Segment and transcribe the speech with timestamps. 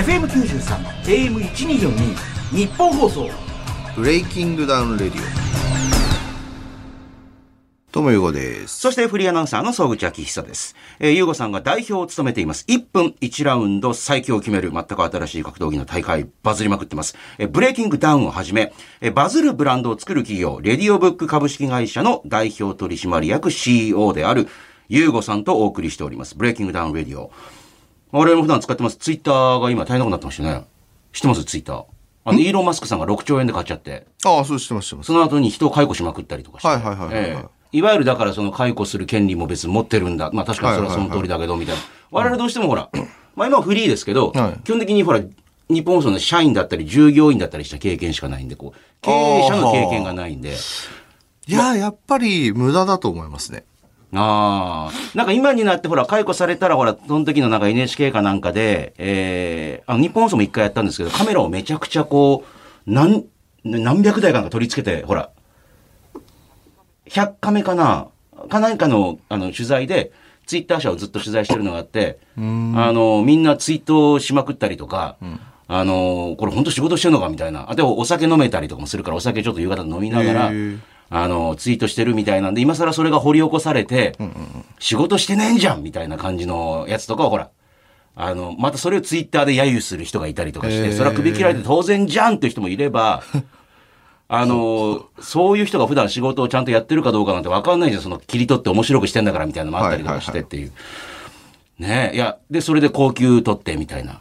[0.00, 0.56] FM93
[1.04, 3.28] AM1242 ニッポン放送
[3.94, 5.24] ブレイキングダウンレディオ
[7.92, 10.74] どうも YUGO ですそしてフリーアナウンサーの総口昭久です。
[11.00, 12.64] えー、 YUGO さんが代表を務めています。
[12.66, 17.18] 1分1ラウンド最強を決める全く新しい格闘技の大会、バズりまくってます。
[17.36, 24.48] えーブレイキングダウンをはじめ、えーバズるブランドを作る企業、レディオブック株式会社の代表取締役 CEO である、
[24.88, 26.36] YUGO さんとお送りしております。
[26.36, 27.30] ブレイキングダウンレディオ。
[28.12, 28.96] 我々も普段使ってます。
[28.96, 30.64] ツイッターが今大変なことになってましたね。
[31.12, 31.44] 知ってます？
[31.44, 31.84] ツイッター。
[32.24, 34.06] あの、イーロン・マスクさんが6兆円で買っちゃって。
[34.24, 36.68] ああそう知ってます知ってますその後に人を解雇しまくったりとかして。
[36.68, 40.30] はいはいはいはいはいええいわゆるだからその解雇する権利も別に持ってるんだ。
[40.32, 41.80] まあ確かにそれはその通りだけど、みたいな。
[42.10, 42.90] 我々どうしてもほら、
[43.36, 45.20] まあ今はフリーですけど、はい基本的にほら、
[45.68, 50.56] 日本放送の社員だったり従業員だったりした経験しかないんで、こう、経営者の経験がないんで、
[51.46, 53.64] いややっぱり無駄だと思いますね
[54.14, 63.26] ああ、なんか今になってほら、解雇されたらほら、その時のなんか NHK かなんかで、えー、あの、日本放送も一回やったんですけど、カメラをめちゃくちゃこう、何、
[63.64, 65.30] 何百台かなんか取り付けて、ほら、
[67.06, 68.08] 100カメかな
[68.48, 70.12] かなんかの、あの、取材で、
[70.46, 75.16] ツイッター社をずっと取材してるのがあって、あの、みんなツイートしまくったりとか、
[75.68, 77.70] あの、これ本当仕事してんのかみたいな。
[77.70, 80.52] あ、でもお酒飲めたりとかもするから、お酒ちょっと夕方飲みながら
[81.12, 84.16] あの、ツイートしてるみたいなんで、今更それが掘り起こされて、
[84.78, 87.50] 仕事してねえんじゃんみたいな感じのやつとかをほら、
[88.14, 93.22] あの、またそれをツイッターで揶揄する人がいたりとかして、それは首切られて当然じゃんっていう人もいれば、
[94.28, 98.02] あの、そういう人が普段仕事をちゃんとやってるかどうかなんてわかんないじゃん。
[98.02, 100.72] その切り取って面白くしてんだからみたいなのもあったりとかしてっていう。
[101.80, 102.16] ねえ。
[102.16, 104.20] いや、で、それで高級取ってみたいな。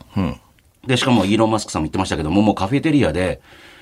[0.87, 3.39] で、しかもイーロン・マスクさんも言ってましたけども、もうカフェテリアで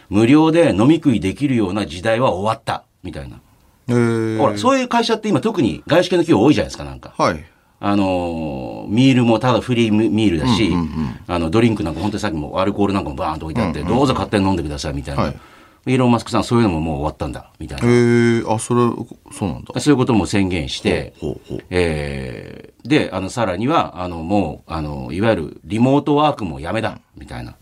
[0.09, 2.83] 無料で飲み食いできるような時代は終わった。
[3.07, 3.39] みたいな。
[3.87, 7.13] えー、ほら、そういう会社って今特に外資系の企業多いじゃないですか、なんか。
[7.17, 7.43] はい
[7.79, 10.71] あのーミールもただフリーミールだし、
[11.27, 15.23] あの、ドリンクなんか本当にさっきもアルコールなんかもバーンと置いてあって、どうぞ勝手に飲んでくださいみたいな。
[15.23, 15.39] はい
[15.85, 17.89] イーロン・マスクさんそういうのももう終わったんだ、みたいえな。
[17.89, 18.81] ー、あそれ
[19.31, 21.39] そうなんだそういうことも宣言して、ほ
[21.69, 27.55] えーで、あの、さらには、あの、もう、あの、いわゆるリモートワークもやめだ、みたいな。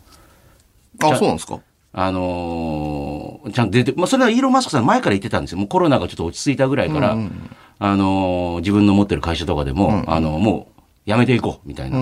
[1.03, 1.59] あそうなんですか？
[1.97, 5.59] あのーちゃんと出て、まあ、それはイーロン・マスクさん前から言ってたんですよ。
[5.59, 7.15] もうコロナがちょっと落ち着いたぐらいから、
[7.79, 11.97] あのー自分の持ってる会社とかでも、あのもう、やめていこう、みたいな。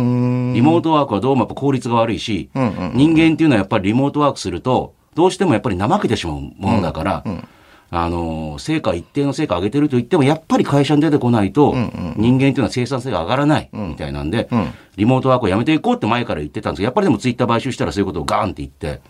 [0.55, 2.49] リモートワークはどうもやっぱ効率が悪いし、
[2.95, 7.23] 人間っていうのはやっぱりリモートワークすると、どうしてもやっぱり怠けてしまうものだから、
[7.95, 11.73] あのー成果、一定の成果上げてると言っても、やっぱり会社に出てこないと、
[12.17, 14.49] 人間っていうのは生産性が上がらない、みたいなんで、
[14.95, 16.79] リモートワークをやめていこうって前から言ってたんです。
[16.79, 19.01] けど、やっぱりでもツイッター買収したらそういうことをガーンって言って、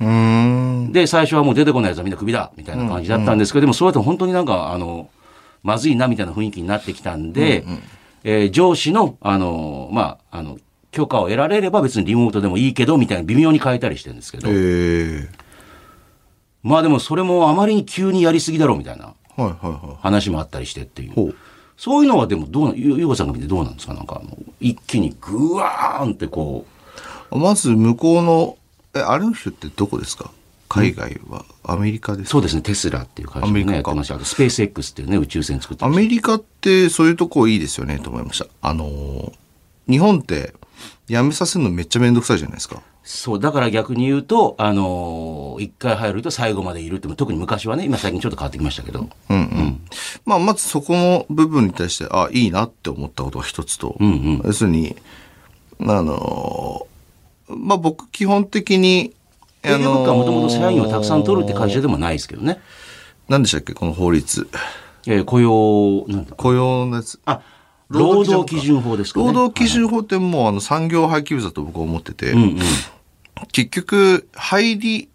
[0.92, 5.10] で、最初はもう出てこないやつはみんなクビだみたいな感じだったんですけど、でもそうやって本当になんか、あの、
[5.64, 7.64] まずいなみたいな雰囲気になってきたんで、
[8.26, 10.58] えー上司の、あの、まあ、あの、
[10.92, 15.28] 許可を得られれば別にリモートでもいいけど、みたいな微妙に変えたりしてるんですけど、えー、
[16.64, 19.14] まあでもそれもあまりに急にやりすぎだろうみたいな
[20.02, 21.36] 話もあったりしてっていう。
[21.78, 23.94] そういうのはでもどうな、ゆゆうごさんが見てどうなんですか？
[23.94, 26.66] なんかあの、一気にグワーンってこ
[27.32, 28.58] まず向こうの
[28.96, 30.32] えあれの人ってどこですか？
[30.70, 31.46] 海外は？
[31.64, 32.32] アメリカでう、すか？
[32.32, 33.98] そうですね、テスラっていう会社もね、アメリカか。
[33.98, 38.46] やスペース X っていうね、宇宙船作ってアメリカってそういうとこいいですよねと思いました。
[38.62, 39.34] あのー
[39.86, 40.54] 日本って
[41.08, 42.22] 辞めさせるのめっちゃめんど。
[42.22, 42.82] くさいじゃないですか。
[43.04, 49.82] そう、だから逆に言うと、あのー一回入ると最後までいるって、特に昔はね、今最近ちょっと変わってきましたけど、うんうん。
[50.26, 54.96] まあ、まずそこの部分に対して、あ、いいなって思ったことが一つと、うんうん要するに、
[55.82, 56.94] あのー
[57.56, 59.14] まあ僕基本的に、
[59.64, 62.60] 営業部はもともと社員をたくさん取るって会社でもないですけどね。
[63.28, 64.48] 何でしたっけこの法律。
[65.06, 67.20] えー雇用、なんだ雇用のやつ。
[67.26, 67.42] あ、
[67.90, 69.26] 労働基準法ですかね。
[69.28, 72.60] 労働基準法ってもうあの産業廃棄物だと僕は思ってて、うんうん。
[73.52, 75.10] 結局入り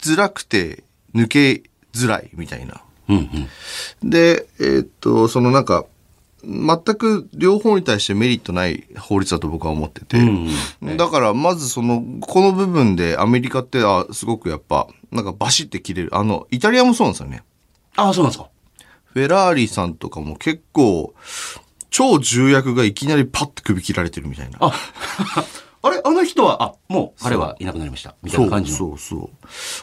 [0.00, 0.84] づらくて
[1.14, 1.62] 抜け
[1.94, 2.82] づらいみたいな。
[3.08, 3.48] うん
[4.02, 4.10] うん。
[4.10, 5.86] で、えーっと、そのなんか、
[6.46, 16.14] 全く両方に対してメリットない法律だと僕は思ってて、うんだからまずその、この部分でアメリカって、あ、すごくやっぱ、なんかバシって切れる。
[16.14, 17.42] あの、イタリアもそうなんですよね。
[17.96, 18.50] ああ、そうなんですか。
[19.04, 21.14] フェラーリさんとかも結構、
[21.94, 24.58] 超重役がいきなりパッて首切られてるみたいな。
[24.60, 24.72] あ、
[25.80, 28.16] あれあの人は、あ、もう彼はいなくなりました。
[28.20, 28.78] みたいな感じの。
[28.78, 29.30] そうそうそ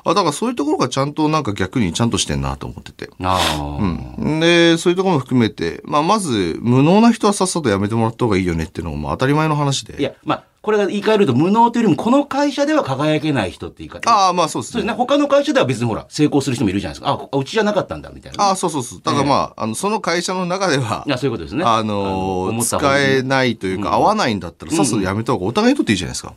[0.06, 0.12] う。
[0.12, 3.10] あ、だからそういうところがちゃんとなんか逆にちゃんとしてんなと思ってて。
[3.22, 9.98] ああ、で、そういうところも含めて、まあ、まず、無能な人はさっさと辞めてもらった方がいいよねっていうのもまあ当たり前の話で。
[9.98, 14.08] いや、まあ、これが言い換えると無能というよりも、この会社では輝けない人って言い方。
[14.12, 14.72] ああ、まあそうですね。
[14.74, 14.94] そうですね。
[14.94, 17.28] 他の会社では別にほら、成功する人もいるじゃないですか。
[17.32, 18.44] あ、うちじゃなかったんだ、みたいな。
[18.44, 19.02] ああ、そうそうそう。
[19.04, 21.64] だからまあ、あの、その会社の中では、いや、そういうことですね。
[21.66, 26.34] あの使えないというか、合わないんだったら、さっさと辞めた方がお互いにとっていいじゃないですか。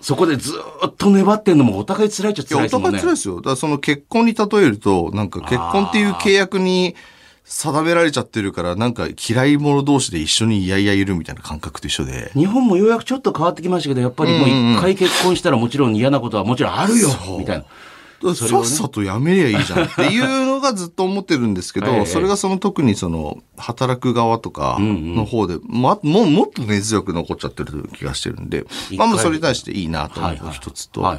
[0.00, 3.14] そこでずーっと粘ってんのもお互い辛いっちゃいや、お辛いですもんね互い辛い。
[3.14, 3.36] ですよ。
[3.36, 6.96] だからその結婚に例えると、なんか結婚っていう契約に
[7.44, 12.30] 定められちゃってるから、なんか嫌い者同士で一緒にいやいやいるみたいな感覚と一緒で。
[12.34, 17.08] 日本もようやくちょっと変わってきましたけど、やっぱりもう一回結婚したらもちろん嫌なことはもちろんあるよ
[17.38, 17.64] みたいな。
[18.34, 22.06] それをねさっさとやめりゃいいじゃんっていうのがずっと思ってるんですけど、 ええ。
[22.06, 28.64] それがその特にその働く側とかの方で、ま、もうもっと根強く残っちゃってる気がしてるんで、
[28.96, 30.54] まあまあそれに対していいなと思うはいはい。
[30.54, 31.18] 一つと、はい。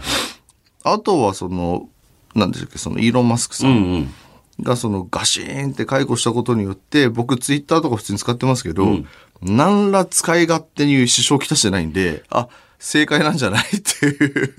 [0.83, 1.89] あとはその、
[2.33, 4.13] なんでしたっけ、そのイーロン・マスクさうんんうん。
[4.62, 9.00] がそのガシーンって解雇したことによって、僕ツイッターとか普通に使ってますけど、
[9.42, 12.48] 何ら使い勝手に支障をきたしてないんで、あ、
[12.80, 13.63] 正解なんじゃない？
[13.75, 14.10] ってい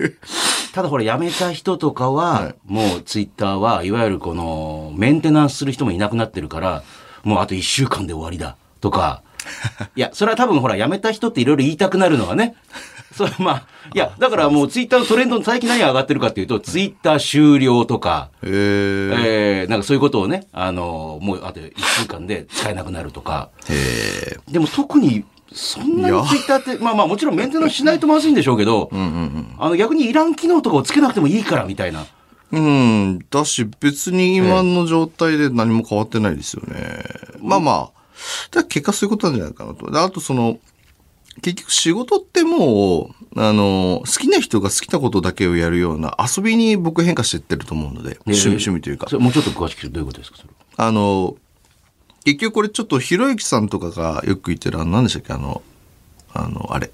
[0.05, 0.17] う。
[0.73, 6.83] ただほら、辞めた人とかは、もうツイッターはいわゆるこの、メンテナンスする人もいなくなってるから、
[7.23, 9.23] もうあと1週間で終わりだ、とか。
[9.95, 12.55] いや、それは多分ほら、辞めた人っていろいろ言いたくなるのはね。
[13.17, 23.49] それまあ、いや、だからもうツイッターのトレンドの最近何が上がってるかっていうと、ツイッター終了とか、えー、えー、なんかそういうことをね、あの、もうあと1週間で使えなくなるとか。
[23.69, 32.05] えでも特に、そんなにツイッターって、まあまあもちろんメンテナンスしないとまずいんでしょうけど、あの逆にいらん機能とかをつけなくてもいいからみたいな。
[32.51, 37.03] ー、うん、だし別に今の状態で何も変わってないですよね。
[37.39, 37.91] まあまあ、
[38.51, 39.89] だ結果そういうことなんじゃないかなと。
[39.89, 40.59] であとその、
[41.41, 49.07] 結局仕事ってもう、あの、好きな人が好きなことだけをやるような遊びに僕変化していってると思うので、趣味、趣味というか。
[49.09, 51.35] それもうちょっと詳しくどういうことですかそれあの、
[52.25, 55.61] 結局これちょっとひろゆきさんとかがよく言ってる、あの、何でしたっけ、あの、
[56.33, 56.91] あの、あれ。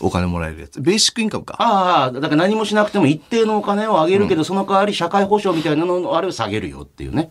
[0.00, 0.80] お金もらえるやつ。
[0.80, 1.56] ベーシックインカムか。
[1.58, 7.30] ああ、だから何もしなくても一定のお金を上げるけど、その代わり社会保障みたいなののあれを下げるよっていうね。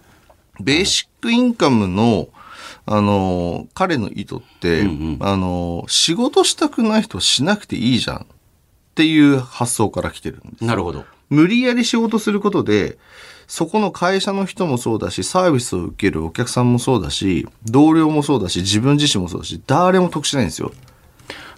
[0.60, 2.30] ベーシックインカムの、
[2.86, 4.84] あの、彼の意図って、
[5.20, 8.26] あの、仕事したくない人はしなくていいじゃんっ
[8.96, 10.64] ていう発想から来てるんです。
[10.66, 11.06] なるほど。
[11.30, 12.98] 無理やり仕事することで、
[13.48, 20.72] そこの会社の人もそうだし、サービスを受けるお客さんもそうだし、同僚もそうだし、自分自身もそうだし、誰も得しないんですよ。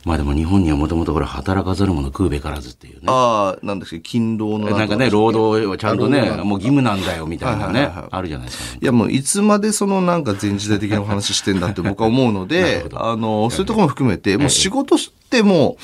[0.05, 3.01] まあでも日本にはもともとほら、働かざる者食うべからずっていうね。
[3.07, 8.79] ああ、なんですけど、勤労のなんかね、労働はちゃんとねもう義務なんだよみたいなねあるじゃないですか、ね。
[8.83, 15.77] いやもういつまでそのなんか前時代的なお話してんだって僕は思うので あの、そういうところも含めて、もう仕事しても、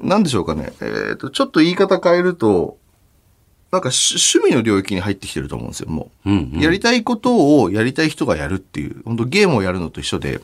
[0.00, 2.78] なんでしょうかね、えっ、と、ちょっと言い方変えると、
[3.70, 6.30] なんか趣趣味の領域に入ってきてると思うんですよ、もう。
[6.30, 6.60] うんうん。
[6.60, 10.40] やりたいことをやりたい人がやるっていう、本当ゲームをやるのと一緒で、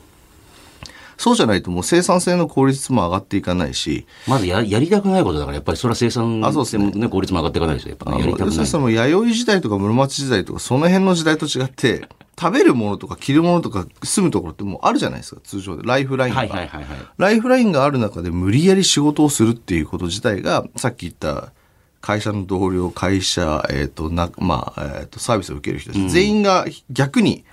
[1.19, 7.89] そうじゃないともう生産性の効率も上がっていかないし、まずややりたくないことだから、やっぱりそれは生産あそうですね効率も上がっていかないですよ。
[7.89, 8.65] やっぱね、やりたくない。
[8.65, 12.07] その弥生時代とか室町時代とかその辺の時代と違って、
[12.39, 15.83] 食べるものとか着るものとか住むところってもうあるじゃないですか、通常で。
[15.83, 16.39] ライフラインが。
[16.39, 16.97] はいはいはいはい。
[17.17, 21.51] ライフラインがある中で無理やり仕事をするっていうこと自体が、さっき言った
[21.99, 27.43] 会社の同僚、会社、えっ、と、な、まあ、えっ、と、サービスを受ける人たち、全員が逆に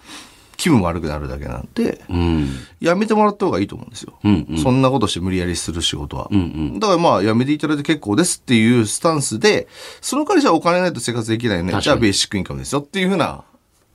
[0.56, 2.48] 気分悪くなるだけなんで、うん。
[2.80, 4.18] やめてもらった方がいいと思うんですよ。
[4.24, 6.28] うんうんそんなことして無理やりする仕事は。
[6.30, 6.42] うんう
[6.76, 9.68] んだからまあ、やめていただいて結構ですっていうスタンスで、
[10.00, 11.78] その代わりじゃあお金ないと生活できないよね。
[11.80, 13.44] じゃあベーシックインカムですよっていうふうな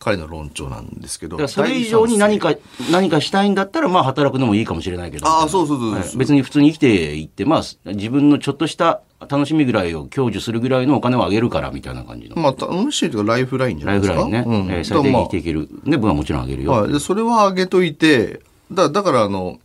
[0.03, 1.47] 彼の論調なんですけど。
[1.47, 2.55] それ以上に何か、
[2.91, 5.27] 何かしたいんだったら、まあ働くのもいいかもしれないけど。
[5.27, 12.35] ああ、そうそうそうはい別に普通に生きていって、まあ自分のちょっとした楽しみぐらいを享受するぐらいのお金をあげるからみたいな感じの。
[12.35, 14.25] まあ、楽しいというかライフラインじゃなライいですか？
[14.25, 14.45] フラインね。
[14.47, 16.99] うんえー最低限生きていける、ね、分はもちろんあげるよ。
[16.99, 19.59] それは上げといてだだからあの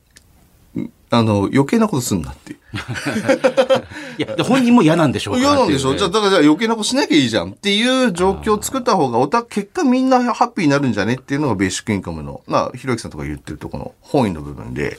[0.77, 2.59] んあの余計なことすんなっていう
[4.19, 5.91] いや、本人も嫌なんでしょうか嫌なんでしょ？
[5.91, 11.15] うじゃあだからじゃあ余計なことしなきゃいいじゃんっていう状況を作った方がおた結果みんなハッピーになるんじゃね？
[11.15, 14.99] っていうのがベーシックインカムのまあひろゆきさんとか言ってるとこの本意の部分で。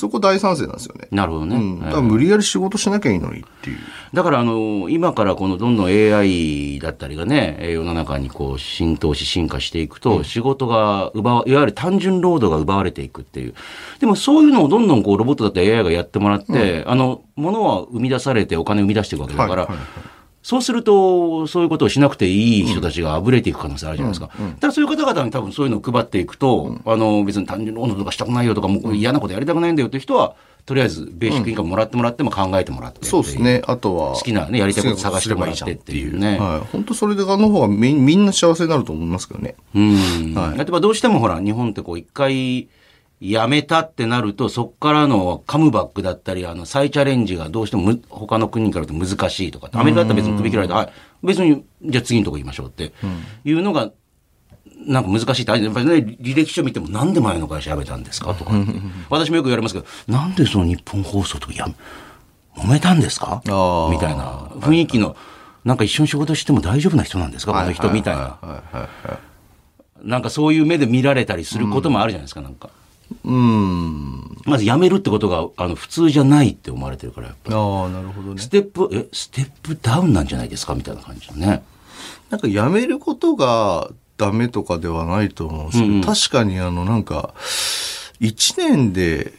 [0.00, 1.08] そこ大賛成なんですよね。
[1.10, 1.56] なるほどね。
[1.56, 3.78] うん、だから無理やり仕事しなきゃいいのにっていう。
[4.14, 13.54] だからあの今からこのどんどん AI だったりがねえー世の中にこう浸透し進化していくと、仕事が奪わいわゆる単純労働が奪われていくっていう
[14.00, 24.30] でもそういうのをどんどんこうロボットだったり AI がやってもらって、あの物は生み出されてお金を生み出していくわけだから、はいはいはいそうすると、そういうことをしなくていい人たちがあぶれていく可能性あるじゃないですか。
[24.58, 30.34] ただそういう方々に多分そういうのを配っていくと、あの、別に単純労働とかしたくないよとか、もう嫌なことやりたくないんだよっていう人は、
[30.66, 33.06] とりあえずベーシックインカムもらってもらっても考えてもらって。
[33.06, 33.62] そうですね。
[33.66, 34.14] あとは。
[34.14, 36.38] 好きなね、やりたいこと探してもらってっていうね。
[36.38, 36.68] はい。
[36.72, 39.56] 本当それであの方がみみんな幸せになると思いますけどね。
[39.74, 40.34] うん。
[40.34, 42.68] はい例えばどうしてもほら、日本ってこう一回
[43.22, 52.92] 辞めたってなると、そこからのカムバックだったり、あの、再チャレンジがどうしてもむ他の国からと難しいとか、アメリカだったら別に首切られて、はい、別に、じゃあ次のとこ行きましょうって
[53.44, 53.90] いうのが、
[54.86, 58.52] なんか難しいって、やっぱりね、履歴書見てもなんで前の会社辞めたんですかとか。
[59.10, 61.74] 私もよく言われますけど、なんでその日本放送とかやめ、
[62.62, 63.42] 揉めたんですか？
[63.44, 64.48] みたいな。
[64.60, 65.14] 雰囲気の、
[65.66, 67.52] なんか一緒に仕事しても大丈夫な人なんですか？
[67.52, 68.38] この人みたいな。
[70.02, 72.70] なんかそういう目で見られたりすることもあるじゃないですか、なんか。
[73.24, 74.36] うん。
[74.44, 77.56] まず辞めるってことが、あの、普通じゃないって思われてるから、やっぱり。
[77.56, 78.48] ああ、なるほどねス。
[78.48, 81.62] テップ、え、ステップダウンなんじゃないですかみたいな感じのね。
[82.30, 87.34] なんか辞めることがダメとかではないと思うんですけど、うんうん確かにあのなんか、
[88.20, 89.32] 一年で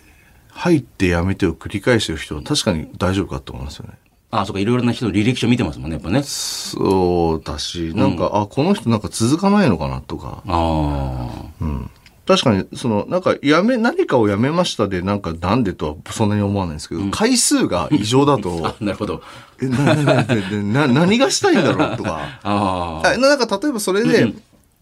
[0.49, 3.93] 入って辞めてを繰り返してる人は確かに大丈夫かと思いますよね。
[4.31, 6.23] あ、そうか、いろいろな人の履歴書見てますもんね、やっぱね。
[6.23, 10.41] そうだし、なんか、あ、この人なんか続かないのかなとか。
[10.47, 11.89] あうん。
[12.31, 19.21] 確かに、その、なんか、やめ、何かをやめましたで、なんか、なんでとはそんなに思わないんですけど、回数が異常だと あ。、なるほど。
[19.61, 22.39] え、な、な、な、な、な何がしたいんだろうとか。
[22.43, 23.09] ああ。
[23.09, 24.33] あなんか、例えばそれで、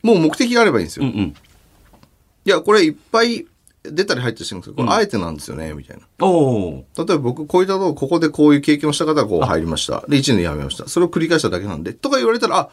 [0.04, 1.06] もう目的があればいいんですよ。
[1.06, 1.26] うんうん。
[1.26, 1.34] い
[2.46, 3.48] や、これいっぱい
[3.82, 6.04] 出たり入ったりしてるんですけど、これあえてなんですよね、みたいな。
[6.24, 10.04] おお例えば僕、こういったとこ、ここでこういう経験をした方がこう入りました。
[10.08, 10.88] で、1年で辞めました。
[10.88, 12.70] それを繰り返しただけなんで、とか言われたら、あ、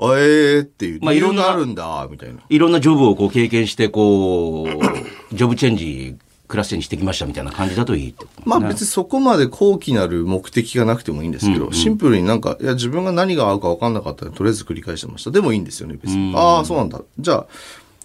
[0.00, 2.40] あえーっていう、まあいろんながあるんだ、みたいな。
[2.48, 4.66] いろんなジョブをこう経験して、こう、
[5.36, 6.16] ジョブチェンジ、
[6.48, 15.30] クラスチェンジしてきましたみたいな感じだといいとねまあ別にそこまで高貴なる目的がなくてもいいんですけど、シンプルになんか、いや自分が何が合うか分かんなかったらとりあえず繰り返してました。
[15.30, 16.32] でもいいんですよね、別に。
[16.34, 17.00] ああ、そうなんだ。
[17.18, 17.46] じゃあ、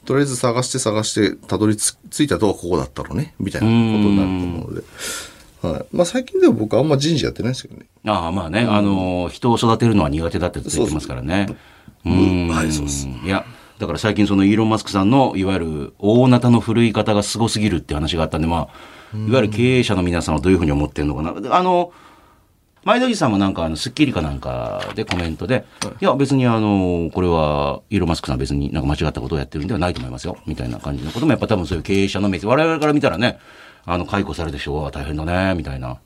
[0.05, 4.83] とりあえず探して探して、たどり着いたとはここだったろうね、みたいなことになると思うので。
[5.61, 5.85] はい。
[5.91, 7.85] まあ最近では僕あんま人事やってないですけどね。
[8.05, 11.47] ああ、まあね、あの、人を育てるのは苦手だって言ってますからね。
[11.49, 11.55] う
[12.09, 12.47] ん。
[12.47, 13.45] はいそうですいや、
[13.79, 21.55] だから最近そのイーロン・マスクさんの、いわゆる大ナタの振るい方がすごすぎるって話があったんで、まあ、いわゆる経営者の皆さんはどういうふうに思ってるのかな。
[21.55, 21.91] あの、
[22.85, 25.65] 前田さんもなんか、あの、スッキリかなんかでコメントで、
[25.99, 33.39] いや、別にあの、これは、イーロン・マスクさんは別になんか間違ったことをやってるんではないと思いますよ、みたいな感じのことも、やっぱ多分そういう経営者の目線、我々から見たらね、
[33.85, 35.97] あの、解雇されてしょうが大変だね、みたいな。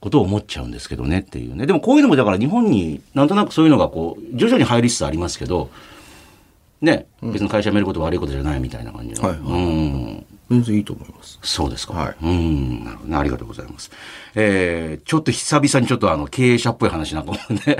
[0.00, 1.66] ことを思っちゃうんですけどねっていうね。
[1.66, 5.70] でもこういうのもだから日本になんとなくそういうのがこう徐々に入りつつありますけど、
[6.80, 9.28] ね、別に会社辞めることは悪いことじゃないみたいな感じの。
[9.28, 10.26] はいはいうん。
[10.48, 11.38] 全然いいと思います。
[11.42, 11.94] そうですか。
[11.94, 12.84] はいうん。
[12.84, 13.16] なるほどね。
[13.16, 13.90] ありがとうございます。
[14.36, 17.78] えー、ちょっと久々にちょっとあの、経営者っぽい話なんかもね。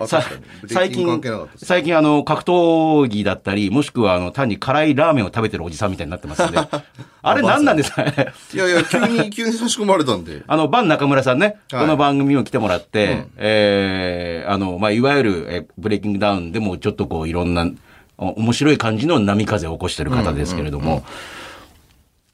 [0.00, 1.20] に最近
[1.56, 6.58] 最近あの、格闘技だったり、もしくはあの、単に辛いラーメンを食べてるおじさんみたいになってますんで。
[7.24, 8.32] あれ何なんですかね？
[8.52, 10.42] いやいや、急に、急に差し込まれたんで。
[10.48, 17.70] あの、バン中村さんね、はいこの番組にも来てもらって、えーあの、まあ、いわゆる、えブレイキングダウンでもちょっとこう、いろんな、
[18.18, 21.04] お面白い感じの波風を起こしてる方ですけれども、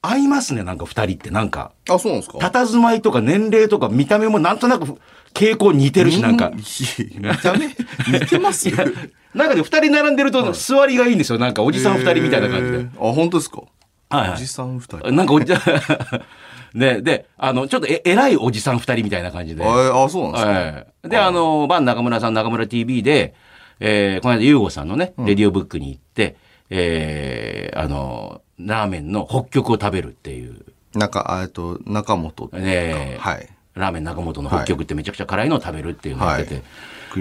[0.03, 1.73] 合いますね、なんか二人って、なんか。
[1.91, 2.39] あ、そうなんですか？
[2.39, 4.99] 佇まいとか年齢とか見た目もなんとなく
[5.35, 6.51] 傾向似てるし、なんか。
[6.55, 6.63] 見
[7.37, 7.67] た目？
[8.21, 8.85] 似てますいや
[9.35, 11.39] なんかね、二人並んでると座りがいいんですよ。
[11.39, 12.79] なんかおじさん二人みたいな感じで。
[12.79, 13.63] えーあ、本当ですか？
[14.11, 15.11] はいはいおじさん二人。
[15.13, 15.53] なんかおじ、
[16.75, 19.65] ね、で、あの、ちょっとえ偉いおじさん二人みたいな感じで。
[19.65, 20.51] あ、あそうなんですか？
[20.51, 21.09] はい。
[21.09, 23.35] で、あの、バン中村さん、中村 TV で、
[23.81, 26.37] えーこの間、ゆうごさんのね、レディオブックに行って、
[26.71, 33.49] えーあの、ラーメンの北極を食べるっていう、中、あえっと、中本っていうかねはい。
[33.75, 36.65] ラーメン中本の北極ってめちゃくちゃ辛いのを食べるっていうのをやってて、はい。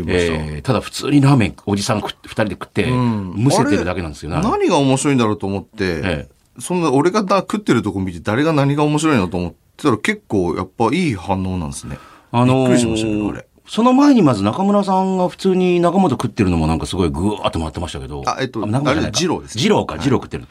[0.07, 11.97] えーただ普通にラーメンおじさん食って二人で食って、むせてるだけなんですよ何が面白いんだろうと思って、えそんな俺がだ食ってるとこ見て誰が何が面白いのと思ってたら結構やっぱいい反応なんですね。
[12.31, 13.47] あのーびっくりしましたね、あれ。
[13.67, 18.23] その前にまず中村さんが普通に中本食ってるのもなんかすごいぐわーっと回ってましたけど。
[18.25, 20.45] あえっと中本じゃないか二郎ですね二郎か、二郎食ってる。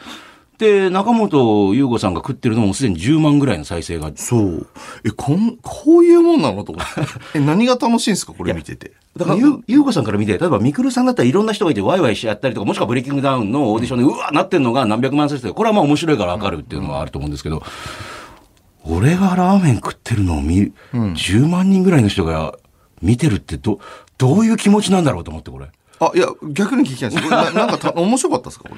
[0.59, 4.11] で、中本優吾さんが食ってるのもすでに10万ぐらいの再生が。
[4.15, 4.67] そう。
[5.05, 7.01] え、こん、こういうもんなのと思って。
[7.39, 8.93] え、何が楽しいんですかこれ見てて？
[9.17, 17.63] だから、ゆ優吾さんから見て、例えば、みくるさんだったらいろんな人がいてワイワイし合ったりとか、もしくはブレイキングダウンのオーディションで、うわなってんのが何百万再生これはまあ面白いからわかるっていうのはあると思うんですけど、
[18.85, 22.55] 俺がラーメン食ってるのを見、10万人ぐらいの人が
[23.03, 23.81] 見てるってど、
[24.19, 25.67] どういう気持ちなんだろうと思って、これ。
[26.01, 28.77] あ、いや、逆に聞きたいんですこれな なんかた面白かったですかこ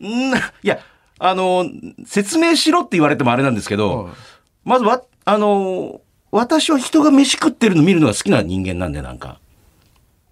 [0.00, 0.08] れ？
[0.08, 0.78] んいや、
[1.18, 1.64] あの、
[2.06, 4.12] 説明しろって言われてもあれなんですけど、はい
[4.62, 9.38] まずわ、あの、私は人が飯食ってるの見るのが好きな人間なんで、なんか。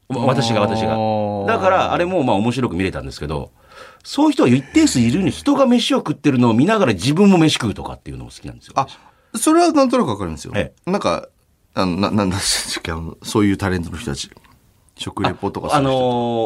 [0.09, 0.97] わ私が私が
[1.47, 3.51] だから、あれもまあ面白く見れたんですけど、
[4.05, 8.75] そういう人は一定数いるに人が飯を食ってるのを見ながら自分も飯食うとかっていうのも好きなんですよ。
[8.77, 8.87] あ、
[9.37, 10.53] それはなんとなくわかるんですよ。
[10.55, 11.29] えなんか、
[11.81, 12.41] あの、な、 なんだっ
[12.83, 14.31] け、あの、そういうタレントの人たち。
[15.01, 15.95] 食レポとかあのー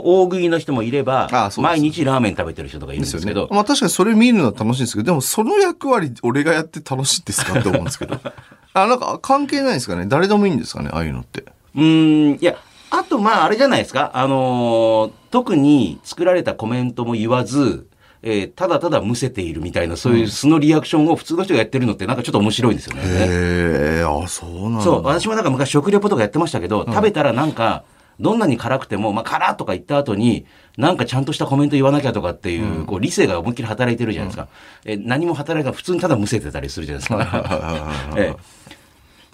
[0.05, 3.49] 大食いの人もいればあ、そうです毎日ラーメン食べてる人とかいるんですけど、。
[3.51, 8.21] まあ確かにそれ見るのは楽しいんですけど、でもその役割俺がやって楽しいですかって思うんですけど。
[8.75, 10.05] あ、なんか関係ないんですかね？
[10.07, 10.91] 誰でもいいんですかね？
[10.93, 11.45] ああいうのって。
[11.75, 12.57] うーん、いや、
[12.91, 14.11] あと、まあ、あれじゃないですか？
[14.13, 17.87] あのー特に作られたコメントも言わず、
[18.23, 23.03] えーただただむせているみたいな、そういう素のリアクションを普通の人がやってるのってなんかちょっと面白いんですよね。
[23.03, 23.82] へえ、
[24.19, 24.83] あ、そうなんだ。
[24.83, 27.85] そう、私もなんか昔食レポとかやってましたけど、食べたらなんか、
[28.21, 34.49] どんなに辛くても、まあ、辛とか言った後に、なんかちゃんとしたコメント言わなきゃとかっていう、こう、理性が思いっきり働いてるじゃないですか。
[34.85, 38.13] え、何も働いて普通にただむせてたりするじゃないですか。
[38.17, 38.37] え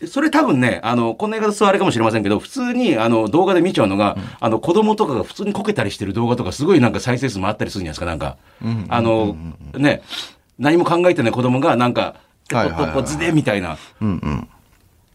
[0.07, 8.37] それ多分ね、あの、こんな言い方はあれかもしれませんけど、普通に、あの、動画で見ちゃうのが、あの、子供とかが普通にこけたりしてる動画とか、すごいなんか再生数もあったりするんじゃないですか、なんか。
[8.91, 9.37] あの、
[9.77, 10.03] ね、
[10.57, 12.15] 何も考えてない子供が、なんか、
[12.49, 13.77] ポッポズでみたいな。
[14.01, 14.49] うんうん。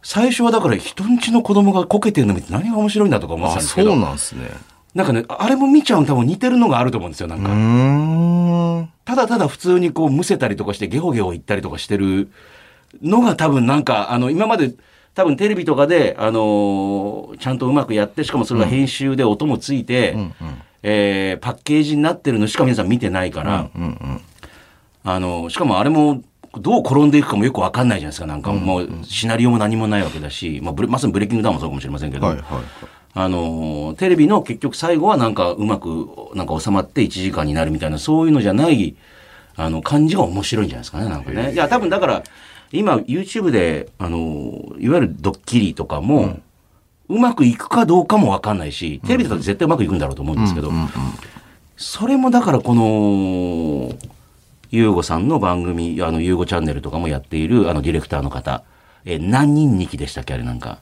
[0.04, 3.92] 最初はだから人んちの子供がこけてるの見て何が面白いんだとか思ってたあ、んですけど。
[3.92, 4.50] そうなんですね。
[4.94, 7.50] なんかね、あれも見ちゃうの多分似てるのがあると思うんですよ、なんか。
[9.06, 12.30] ただただ普通にこうむせたりとかしてゲホゲホ言ったりとかしてる
[13.02, 14.74] のが多分なんか、あの、今まで
[15.16, 20.16] 多分テレビとかで、あのーちゃんとうまくやって、しかもそれが編集で音もついて、
[20.84, 23.70] えーパッケージになってるのしか皆さん見てないから、
[25.06, 26.22] あの、しかもあれも、
[26.60, 28.28] どう転んでいくかもよくわかんないじゃないですか。
[28.28, 32.64] なんかもう、シナリオも何もないわけだし、まあ、まさにブレイキングダウンもそうかもしれませんけど、はいはいはい。
[33.16, 38.96] あの、テレビの結局最後はなんかうまく、なんか収まって1時間になるみたいな、そういうのじゃない、
[39.56, 41.54] あの、感じが面白いんじゃないですかね、なんかね。
[41.54, 42.24] いや、多分だから、
[42.72, 44.18] 今 YouTube で、あの、
[44.80, 46.40] いわゆるドッキリとかも、
[47.10, 50.72] うまくいくかどうかもわかんないし、テレビだと絶対うまくいくんだろうと思うんですけど、
[51.78, 53.94] それもだからこの、
[54.74, 58.64] ゆうごさんの番組、あの、ゆうごチャンネルとかもやっている、あの、ディレクターの方、
[59.06, 60.80] え、何人2期でしたっけあれなんか。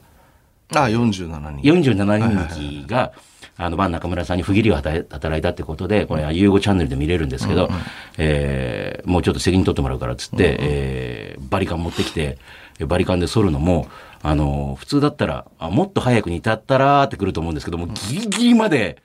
[0.74, 1.70] あ、47人。
[1.70, 3.12] 47人気が、
[3.58, 7.68] あの、晩中村さんに不義理を働いたってことで、これはゆうごチャンネルで見れるんですけど、
[8.16, 12.38] えーもうちょっと責任取ってもらうからっつって、えーバリカン持ってきて、
[12.78, 13.88] えバリカンで剃るのも、
[14.22, 19.02] あの、普通だったら、あもっと早くに至ったらーってくると思うんですけども、ギリギリまで、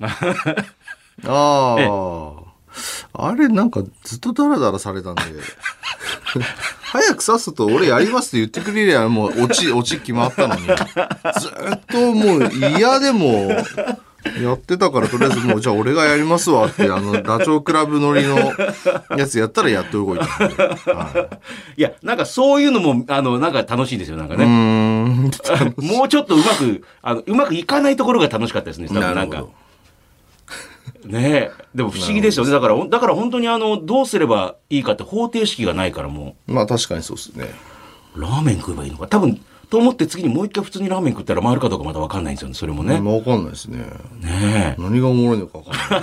[0.00, 1.78] ああ。
[3.18, 5.22] あれなんかずっとダラダラされたんで。
[6.82, 10.62] 早くさっさと俺やりますって言ってくれりゃもう落ち、落ち決まったのに。
[10.62, 10.74] ずっ
[11.88, 13.50] ともう嫌でも
[14.40, 18.36] やってたからとりあえずもうじゃあ俺がやりますわってあのダチョウ倶楽部乗りの
[19.16, 20.24] やつやったらやっと動いた。
[20.26, 21.28] は
[21.76, 24.46] いや、なんかそういうのも、あの、なんか楽しいんですよ、なんかね。
[25.76, 29.50] もうちょっとうまく、あの、うまくいかないところが楽しかったですね、なんかなるほ。
[31.04, 31.50] ねえ。
[31.74, 32.50] でも不思議ですよね。
[32.50, 37.46] だから、だから本当にあの、どうすればいいかって方程式がないからもまあ確かにそうですね。
[38.16, 39.06] う、ラーメン食えばいいのか。
[39.06, 43.00] 多分、と思って次にもう一回普通にラーメン食ったら回るかどうかまだわかんないんですよね、それもね。
[43.00, 43.78] まあわかんないですね。
[44.20, 46.02] ね何がおもろいのかわかんない。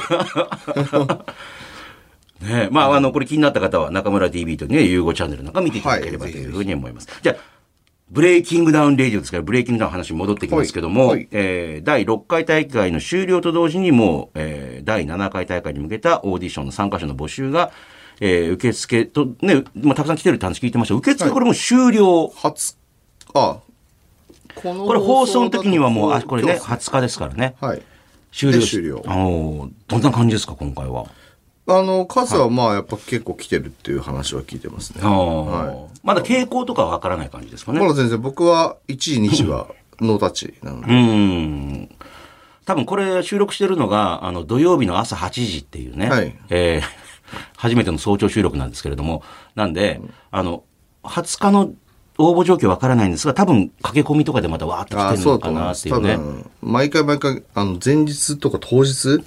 [2.41, 2.43] え。
[2.43, 2.69] ねえ。
[2.71, 7.07] まあ、あの、これ気になった方は中村 TV とね、 YUGO チャンネルなんか見ていただければはいというふうに思います。
[7.21, 7.35] じゃあ、
[8.13, 17.71] ブレイキングダウンレディオですから、ブレイキングダウンの話に戻ってきますけども、はいはいえー第6回大会の終了と同時にもう、えー第7回大会に向けたオーディションの参加者の募集が、
[18.19, 20.93] えー受付と、ね、まあ、たくさん来てるって話聞いてました。
[20.93, 22.27] 受付これもう終了。
[22.35, 22.77] 初、
[23.33, 23.57] あ、
[24.53, 27.55] このこれ放送の時にはもう、あ、これね、今日20日ですからね。
[27.59, 27.81] はい。
[28.31, 31.05] 終了終了あのどんな感じですか、今回は？
[31.67, 35.01] あの、数はまあやっぱ結構来てるっていう話は聞いてますね。
[35.03, 37.79] あはーまだ傾向とかはわからない感じですかね。
[37.79, 39.67] まだ全然僕は1時2時は
[40.01, 40.93] ノータッチなのうで。
[40.93, 41.89] ん。
[42.65, 47.03] 多分これ収録してるのが、あの、土曜日の朝8時っていうね、はいえー
[47.57, 49.23] 初めての早朝収録なんですけれども、
[49.55, 50.63] なんで、あの、
[51.03, 51.73] 20日の
[52.17, 56.15] 応募状況わからないんですが、多分駆け込みとかでまたわーっと来てるのかなっていうね。
[56.17, 59.23] 分、毎回毎回、あの、前日とか当日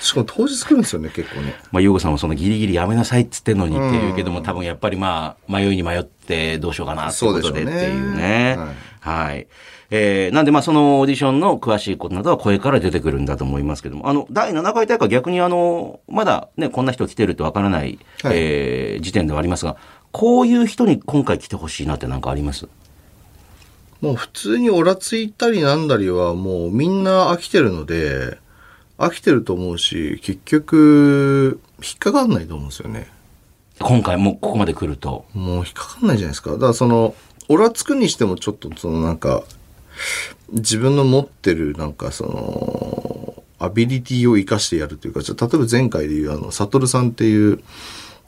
[0.00, 1.54] しかも当日来るんですよね、結構ね。
[1.72, 8.58] まあ、ゆうごさんもそのギリギリやめなさいっつってんのにっていうけども、多分やっぱりまあ、迷いに迷ってどうしようかなっていうことでっていうね。
[9.00, 9.46] はい。
[9.90, 19.76] えー、なんでまあそのオーディションの詳しいことなどは声から出てくるんだと思いますけども、あの、第7回大会逆にあの、まだね、こんな人来てるってわからない、はいえー時点ではありますが、
[20.12, 22.68] こういう人に今回来てほしいなってなんかあります？
[24.02, 28.38] もう普通にオラついたりなんだりはもうみんな飽きてるので、
[28.98, 33.08] 飽きてると思うし、結局、引っかかんないと思うんですよね。
[33.80, 35.24] 今回もうここまで来ると。
[35.34, 36.50] もう引っかかんないじゃないですか。
[36.52, 37.14] だからその、
[37.48, 39.44] オラつくにしてもちょっとそのなんか、
[40.50, 47.60] 自分の持ってるなんかその、アビリティを生かしてやるというか、じゃあ例えば前回でいうあの、サトルさんっていう、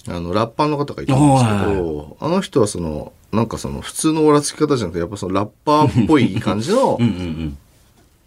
[0.09, 7.59] あの、ラッパーの方がいたんですけど、あの人はその、なんかその、普通のオラつき方じゃなくて、やっぱそのラッパーっぽい感じの うん、うんうん。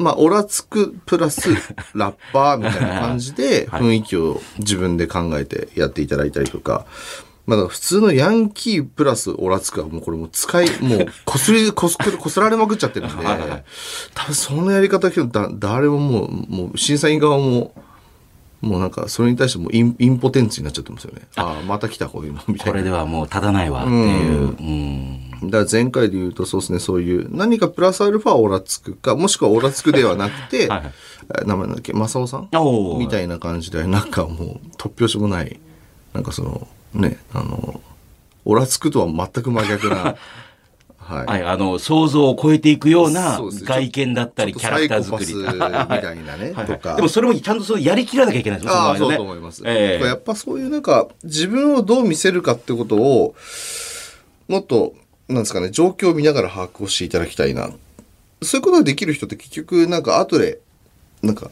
[0.04, 1.50] まあ、オラつくプラス
[1.96, 6.86] ラッパーみたいな感じで雰囲気を自分で考えてやっていただいたりとか、
[7.46, 13.26] まあ、だ普通のヤンキープラスオラつくはもうこれもう使い、もうこすり、 こすく、こすられまくっちゃってるんで
[14.14, 17.74] 多分そのやり方けどだ誰ももう、もう審査員側も、
[18.62, 21.24] もうなんか、それに対してもうインインポテンツになっちゃってますよね。
[21.36, 22.72] ああ、また来たこういうの、みたいな。
[22.72, 24.40] これではもう立たないわっていう。
[24.40, 25.33] うん。
[25.50, 30.92] だから前回で言うとそうですね、そういう何かプラスアルファオラつくか、もしくはオラつくではなくて、はいはい。
[31.40, 32.50] え名前なんだっけ、マサオさん？
[33.00, 35.60] みたいな感じで、なんかもう突拍子もない、
[36.14, 37.82] なんかその、ね、あの、
[38.46, 40.16] オラつくとは全く真逆な、
[41.06, 41.26] はい。
[41.26, 45.36] はい、あの、想像を超えていくような外見だったり、キャラクター作り。
[45.36, 46.66] みたいなね、はい。
[46.66, 46.96] とか。
[46.96, 49.64] でもそれもちゃんとそうやりきらなきゃいけないですよああ、そうと思います。
[49.66, 50.06] ええ。
[50.06, 53.36] やっぱそういうなんか、自分をどう見せるかってことを、
[54.48, 54.94] もっと、
[55.34, 57.70] なんですかね、状況を見ながら把握をしていただきたいな。
[58.42, 60.60] そういうことができる人って結局、なんか後で、
[61.22, 61.52] なんか、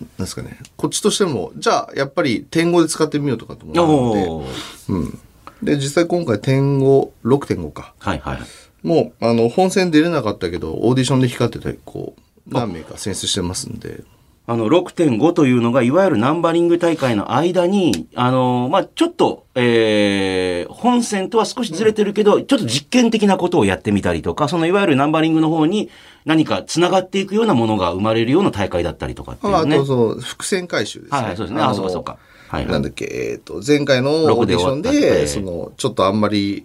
[0.00, 5.18] なんですかね、こっちとしても、じゃあ、やっぱり点5で使ってみようとかと思うので、うん。
[5.62, 7.94] で、実際今回点5、6.5か。
[7.98, 8.38] はいはい。
[8.82, 12.20] もう、あの、本戦出れなかったけど、オーディションで光ってた、こう、
[12.54, 14.02] 何名か選出してますんで、
[14.44, 25.90] あの、6.5というのが、いわゆるナンバリング大会の間に、あの、まあ、ちょっと、えー、本戦とは少しずれてるけど、ちょっと実験的なことをやってみたりとか、そのいわゆるナンバリングの方に
[26.24, 29.58] 何か繋がっていくようなものが生まれるような大会だったりとかっていうね。
[29.58, 31.18] ああと、その、伏線回収ですね。
[31.18, 31.60] はいはいそうですね。
[31.60, 32.18] のあそうかそうか。
[32.48, 32.72] はいはい。
[32.72, 36.64] なんだっけ、えっ、と、前回のオーディション6でで、その、ちょっとあんまり、し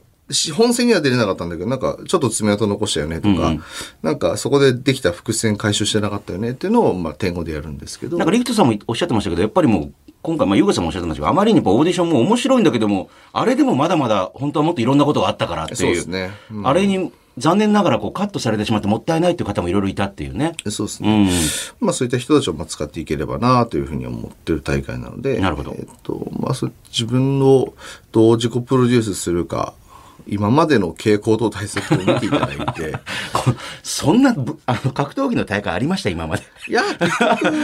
[0.56, 3.54] 本戦には出れなかったんだけど、なんか、ちょっと爪痕残したよねとか、
[4.02, 8.18] なんか、そこでできた伏線回収してなかったよねっていうのを、まあ、点5でやるんですけど。
[8.18, 15.78] なんかリクトさんもおっしゃってましたけど、やっぱりもう、今回、まあ、ユーガさんもおっしゃってましたけど、あまりにやっぱオーディションも面白いんだけども、あれでもまだまだ、本当はもっといろんなことがあったからっていう。
[15.78, 20.54] そうですねうんあれに、残念ながらこうカットされてしまってもったいないっていう方もいろいろいたっていうね。
[20.70, 21.30] そうですね。
[21.82, 21.86] うん。
[21.86, 26.54] まあそういった人たちをまあ使っていければなというふうに思ってる大会なので、なるほどえっと、まあ
[26.90, 27.74] 自分を
[28.12, 29.74] どう自己プロデュースするか、
[30.30, 32.94] 今までの傾向と対策を見ていただいて、
[33.34, 36.44] こそんなぶ、あの、格闘技の大会ありました、今まで。
[36.68, 36.84] いや、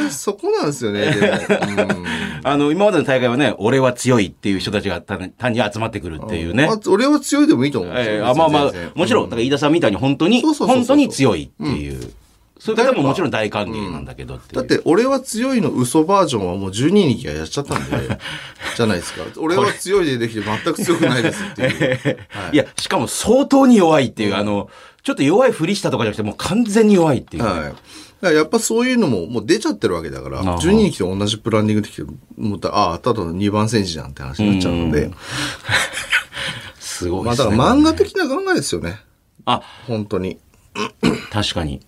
[0.09, 1.95] そこなんですよね、でも。
[1.95, 2.05] うん
[2.45, 6.73] あの、今までの大会はね、俺は強いっていう人たちが単単に集まってくるっていうねま。
[6.73, 8.15] あ、俺は強いでもいいと思うんですよ。
[8.15, 12.11] えーあまあまあもちろん、だから飯田さんみたいに本当に、本当に強いっていう。
[12.63, 14.61] そういう方ももちろん大歓迎なんだけどっていう。
[14.61, 18.17] だって、俺は強いの嘘バージョンはもう12人がやっちゃったんで、
[18.77, 19.23] じゃないですか。
[19.35, 22.17] 俺は強いでできて全く強くないですっていう。
[22.53, 24.69] いや、しかも相当に弱いっていう、あの、
[25.03, 27.43] ちょっと弱いふりしたとかじゃなくて、もう完全に弱いっていう。
[27.43, 27.73] は
[28.31, 28.33] い。
[28.33, 32.03] やっぱそういうのももう出ちゃってるわけだから、あは12人来て同じプランニングできて、
[32.37, 35.11] もうたああ、ただの2番戦時じゃんって話になっちゃうので、
[36.79, 37.51] すごいまあですね。
[37.51, 39.01] だから漫画的な考えですよね。
[39.43, 40.39] あ、本当に。
[41.33, 41.81] 確かに。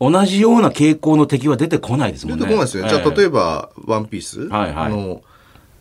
[0.00, 2.44] 同じような傾向の敵は出てこないですもんね。
[2.44, 2.90] 出てこないですよね。
[2.90, 5.22] じゃあ、例えば、ワンピースはいはいの、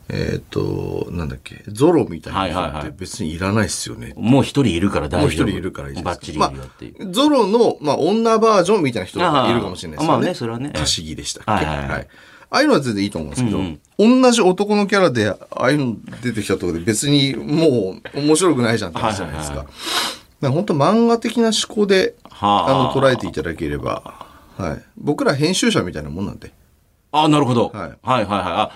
[0.10, 4.14] えっ、と、なんだっけ、ゾロみたいな人っはいはいはいて別にいらないですよね。
[4.16, 5.22] もう一人いるから大丈夫。
[5.22, 6.54] もう一人いるからいいバッチリいですか。
[6.54, 7.04] るよっていう。
[7.04, 10.14] まあ、ゾロの、まあ、女バージョンみたいな人がいるかもしれないですよね。
[10.14, 12.08] あまあねそれはねカシギでしたっけ、はいはいはい
[12.50, 13.60] ああいうのは全然いいと思うんですけど、
[13.98, 19.58] 同じ男のキャラで、ああいうの出てきたところで別にもう面白くないじゃんって話じゃないですか。
[19.58, 19.72] はいだ
[20.44, 24.28] から本当漫画的な思考で、はああの、捉えていただければ、
[24.58, 24.84] はい。
[24.98, 26.52] 僕ら編集者みたいなもんなんで。
[27.12, 27.70] あ、なるほど。
[27.70, 28.28] はいはいはいはい。
[28.28, 28.72] あ、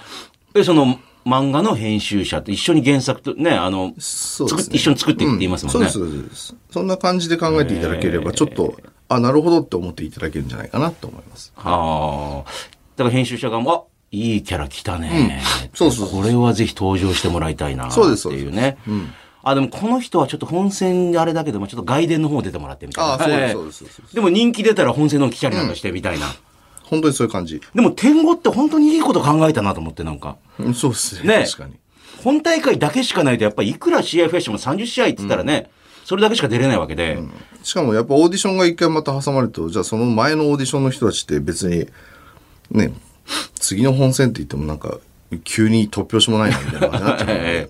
[0.56, 4.76] え、その、漫画の編集者と一緒に原作とね、あの、そうですね。
[4.78, 6.56] 一緒に作っていって言いますもんねうそうです、そうです。
[6.72, 8.76] そんな感じで考えていただければ、ちょっと、
[9.10, 11.52] あ、なるほどって思っていただけるんじゃないかなと思います。
[11.56, 12.50] はあ。
[12.96, 15.42] だから編集者側も、あ、いいキャラ来たね、
[15.74, 18.78] そうそうそうこれはぜひ登場してもらいたいなってそうですそうですいうね。
[19.50, 23.12] あ、でもこの人はちょっと本戦あれだけども、ちょっと外伝の方出てもらってみたいな。
[23.12, 26.28] ああ、そうです、はいそうです、でも人気出たら本戦の来たりなんかしてみたいな。
[26.84, 27.62] 本当にそういう感じ。
[27.76, 30.38] でも天狗って本当にいいこと考えたなと思ってなんか。
[30.60, 31.40] うんそうですね。
[31.40, 31.76] ね確かに。
[32.24, 35.70] 本大会だけしかないと、やっぱりいくら試合増やしても30試合って言ったらね、
[36.06, 37.20] それだけしか出れないわけで。
[37.64, 41.88] しかもやっぱオーディションが一回また挟まれると、じゃあその前のオーディションの人たちって別に、
[42.72, 42.94] ね、
[43.56, 45.00] 次の本戦って言ってもなんか、
[45.44, 47.70] 急に突拍子もないなみたいな感じになっちゃうので。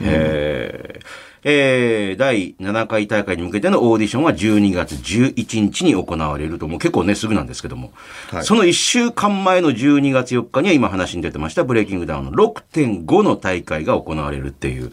[0.00, 7.92] えーえー第7回大会に向けてのオーディションは12月11日に行われると、もう結構ね、すぐなんですけども、
[8.30, 8.44] はい。
[8.44, 14.90] その1週間前の12月4日には今話に出てましたブレイキングダウンの6.5の大会が行われるっていう、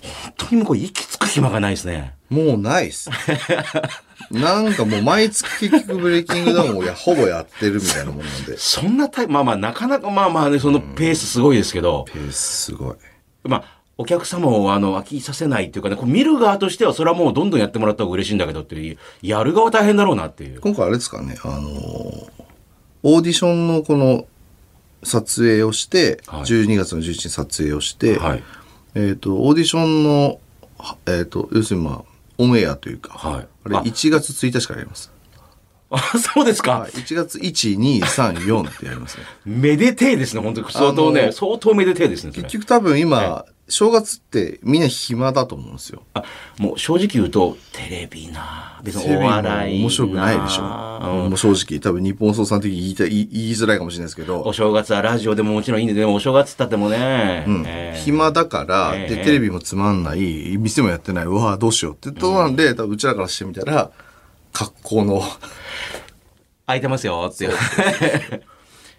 [0.00, 2.14] 本当にもうこれ息つく暇がないですね。
[2.30, 3.10] もうないっす。
[4.30, 8.58] なんかもう毎月結局ブレイキングダウンをやほぼやってるみたいなもんなんで。
[8.58, 12.96] そんなタイプ、まあまあ、なかなかまあまあね、そのペースすごいですけど、ペースすごい。
[13.44, 13.64] まあ、
[13.96, 20.60] お客様をあの飽きさせないっていうかね、こう見る側としてはそれはもうどんどんやってもらった方が嬉しいんだけどっていう、やる側大変だろうなっていう。
[20.60, 22.38] 今回あれですかね、あのー
[23.02, 24.26] オーディションのこの
[25.02, 28.42] 撮影をして、はい12月の11日に撮影をして、はい。
[28.94, 30.40] えっ、と、オーディションの、
[30.78, 32.07] はえっ、と、要するにまあ、
[32.38, 35.12] オンエアというか、はいあれあ1月1日からやります。
[35.90, 36.80] あ、そうですか。
[36.80, 39.24] はい、1月1、2、3、4ってやりますね。
[39.46, 40.70] めでてえですね、本当に。
[40.70, 46.02] 相当ね、相当めでてえですね、結局多分今、正月ってみんな暇だと思うんですよ。
[46.14, 46.24] あ、
[46.58, 48.80] もう正直言うと、テレビな。
[48.82, 49.82] 別にお笑いな。
[49.82, 50.62] 面白くないでしょ。
[50.62, 54.42] もう正直、多分日本総さん的に言いたい言いづらいかもしれないですけど。
[54.42, 57.64] お、正月はラジオでももちろんいいんで、でもお正月って言ったってもね、うん。
[57.66, 59.16] えー暇だから、ええ。
[59.16, 62.12] で、テレビもつまんない、店もやってない、うわどうしようって。
[62.12, 63.90] とこなんで、多分うちらからしてみたら、
[64.52, 65.22] 格好の。
[66.66, 67.52] 空いてますよっていう。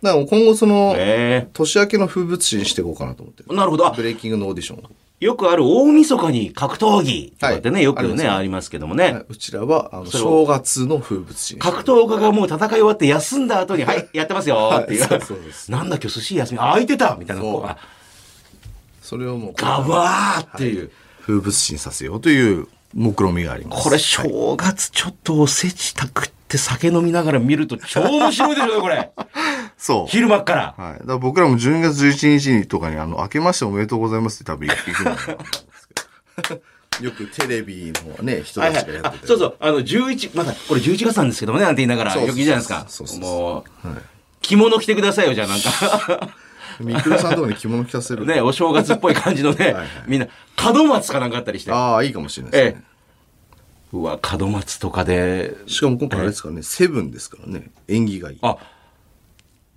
[0.02, 3.44] だから今後その、え年明けの風物詩にしていこうかなと思って。
[3.54, 3.88] なるほど。
[3.88, 4.90] あブレイキングのオーディションを。
[5.20, 9.24] よくある大晦日に格闘技とかってね、はいよくね、ありますねありますけどもね。
[9.28, 15.02] うちらは、あの、正月の風物詩格闘家がもう戦い終わって休んだ後に、はい、 やってますよっていう。
[15.02, 17.42] はいそうそうですなんだ今日寿司休み、あ空いてたみたいな。
[17.42, 17.78] そうこうあ
[19.02, 20.92] それをもう、ガバーっていう。
[21.30, 23.84] 風物詩にさせようという目論みがあります。
[23.84, 29.12] これ正月ちょっとおせちたくって酒飲みながら見ると超面白いでしょうね、これ。
[29.78, 30.08] そう。
[30.08, 30.74] 昼間っから。
[30.76, 30.94] はい。
[30.94, 35.46] だから僕らも12月11日にとかに、あの、明けましておめでとうございますって多分行くんだと思うんで
[35.78, 35.88] す
[36.44, 36.62] けど
[37.06, 39.20] よくテレビのね、人はいはいたちがやって。
[39.20, 39.26] て。
[39.26, 39.56] あそうそう。
[39.60, 42.86] あの、11、まだ、これ11月なんですけどもね、なんて言いながら、よくじゃないですか。
[42.88, 44.02] そうそうそうもう、
[44.42, 46.30] 着物着てくださいよ、じゃあなんか。
[46.82, 48.26] みくるさんとかに着物着させる。
[48.26, 50.28] ね、お正月っぽい感じのねはい、みんな、
[50.74, 51.72] 門松かなんかあったりして。
[51.72, 52.84] ああ、いいかもしれないですえね。
[52.86, 52.88] え。
[53.91, 58.38] うわ、門松とかで、しかも今回あれですからね、セブンですからね、縁起がいい。
[58.41, 58.58] あ、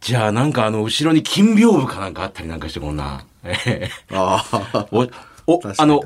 [0.01, 3.25] じゃあなんかあの、後ろに金屏風かなんかあったりなんかして、こんな。
[3.45, 5.09] ええああ、お、
[5.47, 6.03] おあの。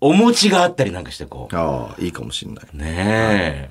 [0.00, 1.56] お餅があったりなんかして、こう。
[1.56, 2.64] ああ、いいかもしれない。
[2.72, 3.70] ね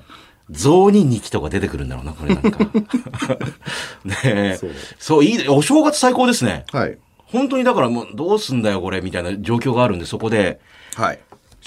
[0.50, 2.58] 雑煮日記とか出てくるんだろうな、これなんか。
[4.04, 4.56] ねえ。
[4.58, 5.48] そうそう、いいね。
[5.48, 6.64] お正月最高ですね。
[6.72, 6.98] はい。
[7.26, 10.60] 本当にだからもう、どうすんだよ、これ、みたいな状況があるんで、そこで、
[10.96, 11.18] はい。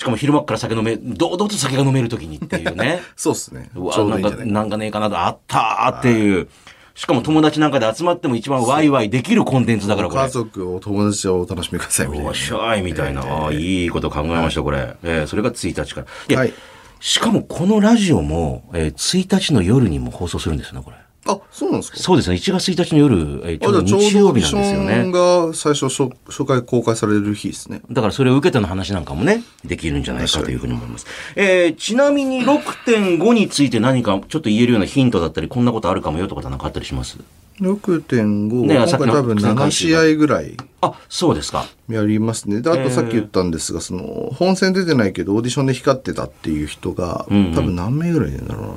[0.02, 3.02] しかも昼間っから酒飲め、堂々と酒が飲める時にっていうね。
[3.16, 3.70] そうですね。
[3.76, 6.48] うわ、なんか、なんかねえかなと、あったーっていう。
[6.96, 10.30] しかも友達なんかで集まっても一番ワイワイできるコンテンツだから、これ家。
[10.30, 12.30] 族を友達をお楽しみくださいみたいな。
[12.30, 14.96] おっしゃいみたいな、ああいいこと考えました、これ。
[15.04, 16.36] えーそれが1日から。
[16.38, 16.54] はい
[17.00, 20.98] しかもこのラジオも、えー1日の夜にも放送するんですよね、これ。
[21.28, 21.98] あ、そうなんですか？
[22.00, 25.12] そうですね、1月1日の夜、えーちょうど日曜日なんですよね。
[25.12, 27.82] が最初初初回公開される日ですね。
[27.92, 31.06] だからそれを受けての話なんかもね、できるんじゃないかというふうに思います。
[31.36, 37.18] えーちなみに6.5について何かちょっと言えるようなヒントだったり、こんなことあるかもよとかなんかあったりします
[37.60, 41.68] ？6.5、ね今回多分7試合ぐらいあ、そうですか。
[41.90, 42.62] やりますね。
[42.62, 48.74] で、あとさっき言ったんですが、その、本戦出てないけどオーディションで光ってたっていう人が、んうん多分何名ぐらいいるんだろうな。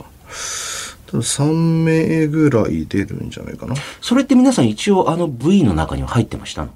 [1.07, 3.75] 多分3名ぐらい出るんじゃないかな。
[4.01, 6.73] それって皆さん一応あの V の中には入ってましたの？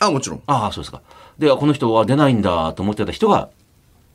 [0.00, 0.42] あ、もちろん。
[0.46, 1.02] ああ、そうですか。
[1.38, 3.48] で、この人は出ないんだと思ってた人が、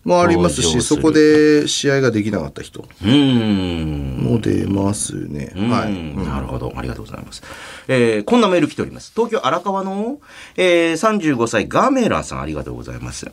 [0.06, 4.18] もありますし、そこで試合ができなかった人うーん。
[4.22, 5.54] も出ますね。
[5.56, 6.14] ははい、い。
[6.18, 6.74] なるほど。
[6.76, 7.42] ありがとうございます。
[7.88, 9.14] えーこんなメール来ております。
[9.16, 10.20] 東京荒川の、
[10.58, 13.32] えー35歳ガメラさんありがとうございます。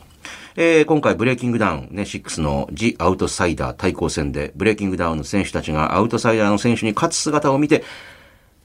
[0.55, 7.83] えー今回ブレイキングダウンね、6の The アウトサイダー対抗戦で、ブレイキングダウンの選手たちがアウトサイダーの選手に勝つ姿を見て、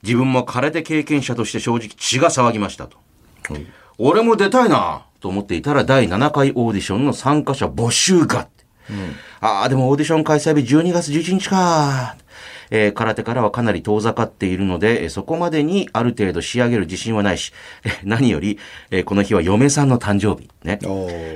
[0.02, 2.98] 自分も空手経験者として正直血が騒ぎましたと。
[3.98, 8.64] 俺も出たいなと思っていたら第7回オーディションの参加者募集がって。
[9.40, 12.16] ああ、でもオーディション開催日12月11日か。
[12.70, 17.52] えー空手からはかなり遠ざかっているので、えーそこまでにある程度仕上げる自信はないし、
[17.84, 18.58] え ー何より、
[18.90, 20.48] えーこの日は嫁さんの誕生日。
[20.64, 20.78] ね。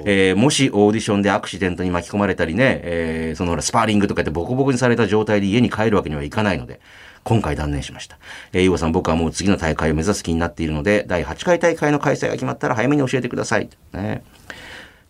[0.05, 6.81] えーもしオーディションでアクシデントに巻き込まれたりね、えーそのほらスパーリングとか言ってボコボコにされた状態で家に帰るわけにはいかないので、
[7.23, 8.19] 今回断念しました。
[8.53, 13.69] えー、ゆうごさん、僕はもう次の大会を目指す気になっているので、第8回大会の開催が決まったら早めに教えてください。
[13.93, 14.23] ね。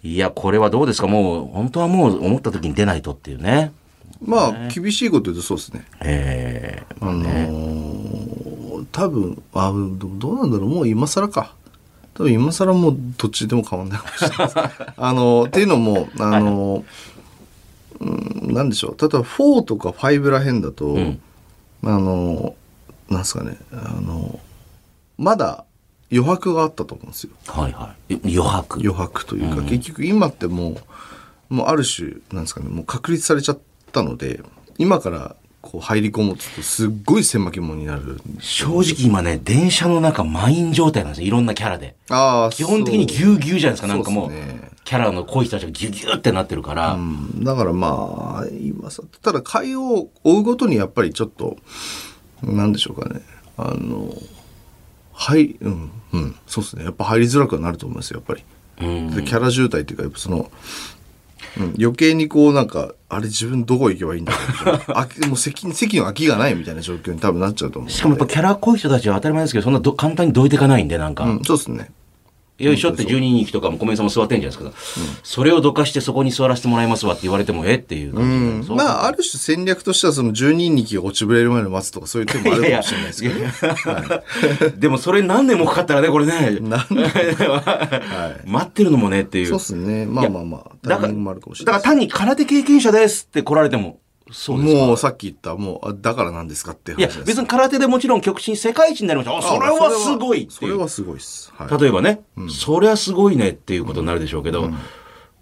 [0.02, 1.06] いや、これはどうですか？
[1.06, 3.72] もう、本当はもう思った時に出ないとっていうね。
[4.22, 5.84] まあ、厳しいこと言うとそうですね。
[6.00, 11.54] えーあのー多分、あ、どどうなんだろう、もう今更か。
[12.14, 14.58] 多分今更もうどっちでも変わんないかもしれないです。
[14.96, 18.96] あのーっていうのも、あのーうん、なんでしょう。
[19.00, 21.20] 例えば4とか5らへんだと、ん
[21.84, 25.64] あのーなんですかね、あのーまだ
[26.12, 27.30] 余白があったと思うんですよ。
[27.46, 28.14] はいはい。
[28.14, 28.80] え余白。
[28.80, 30.76] 余白というか、結局今っても
[31.50, 33.58] う、もうある種、なんですかね、もう確立されちゃっ
[33.90, 34.40] たので、
[34.78, 38.20] 今からこう入り込もうとすっごい狭き門になる。
[38.40, 41.26] 正直今ね、電車の中満員状態なんですよ。
[41.26, 41.96] いろんなキャラで。
[42.08, 43.88] ああ、基本的にぎゅうぎゅうじゃないですか。
[43.88, 46.94] なんかもうね、キャラの濃い人たちがぎゅうぎゅうってなってるから。
[46.94, 51.58] うん、だからまあ、今さ、ただ会を追うごとにやっぱりちょっと、
[52.42, 53.20] なんでしょうかね。
[53.58, 54.14] あの、
[55.12, 56.84] はい、うん、うん、そうですね。
[56.84, 58.44] やっぱ入りづらくはなると思いますよ、やっぱり。
[58.80, 60.50] うんでキャラ渋滞っていうか、やっぱその、
[61.58, 64.32] うん余計にこうなんか、あれ自分どこ行けばいいんだ
[64.64, 64.72] ろ
[65.24, 67.90] う もう席、席の空きがないみたいな状況に多分なっちゃうと思う。
[67.90, 71.24] しかもやっぱキャラ濃い人たちは当たり前ですけど、そんなど簡単にどいていかないんで、なんか。
[71.24, 71.90] うん、そうですね。
[72.60, 75.20] よいしょって12人行きとかも小宮さんも座ってんじゃないですか。
[75.22, 83.52] それをどかしてそこに座らせてもらいますわって言われてもえっていう感じで、うんまあ、ある種戦略としてはその12人気が落ちぶれるまで待つとかそういう手もあるかもしれないですけどね。
[84.76, 86.58] でもそれ何年もかかったらね、これね。
[88.44, 89.46] 待ってるのもねっていう。
[89.46, 90.06] そうですね。
[90.06, 91.80] まあまあまあ、だから。
[91.80, 93.98] 単に空手経験者ですって来られても。
[94.48, 99.38] もうさっき言った、もう、あだからなんですかっていういや別に空手でもちろん極真世界一になりました。
[99.38, 100.46] あ、それはすごい。
[100.50, 101.52] それはすごいです。
[101.54, 101.80] はい。
[101.80, 104.70] 例えばね、そりゃすごいねっていうことになるでしょうけど、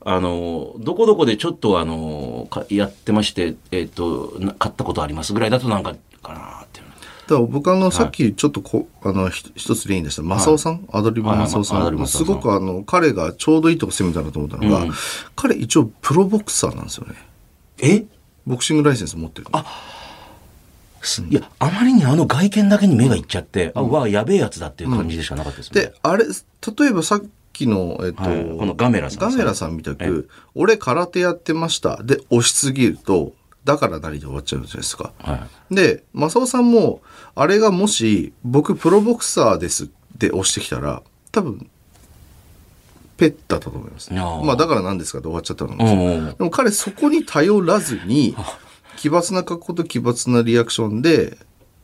[0.00, 6.86] あの、どこどこでちょっとあの、かやってまして、えっ、と、な買ったことありますぐらいだとなんか、かなっていう。
[7.28, 12.06] だから僕あの、さっきちょっとこあの、ひ一つ例に出した、マサオさん、アドリブのマサオさん？
[12.06, 14.86] すごくあの、彼がちょうどいいとこ攻めたなと思ったのが、
[15.36, 17.14] 彼一応プロボクサーなんですよね。
[17.82, 18.04] え？
[18.48, 19.46] ボクシングライセンス持ってる。
[21.30, 25.82] いや、あまりにあの外見だけに目がいっちゃって、あ、うわ、やべえやつだっていう感じでしかなかったですね。
[25.82, 32.02] で、あれ、例えばさっきの、えっと、はいこのガメラさんガメラさんみたく、俺空手やってました。
[32.02, 33.32] で、押しすぎると、
[33.64, 35.12] だから何で終わっちゃうじゃないですか。
[35.18, 35.74] はい。
[35.74, 37.02] で、マサオさんも、
[37.34, 41.70] あれがもし、僕プロボクサーですって押してきたら、多分、
[43.18, 44.12] ペッだったと思います。
[44.14, 48.34] まあ、だから何ですかって終わっちゃったのうでも彼そこに頼らずに、
[48.96, 51.36] 奇抜な格好と奇抜なリアクションで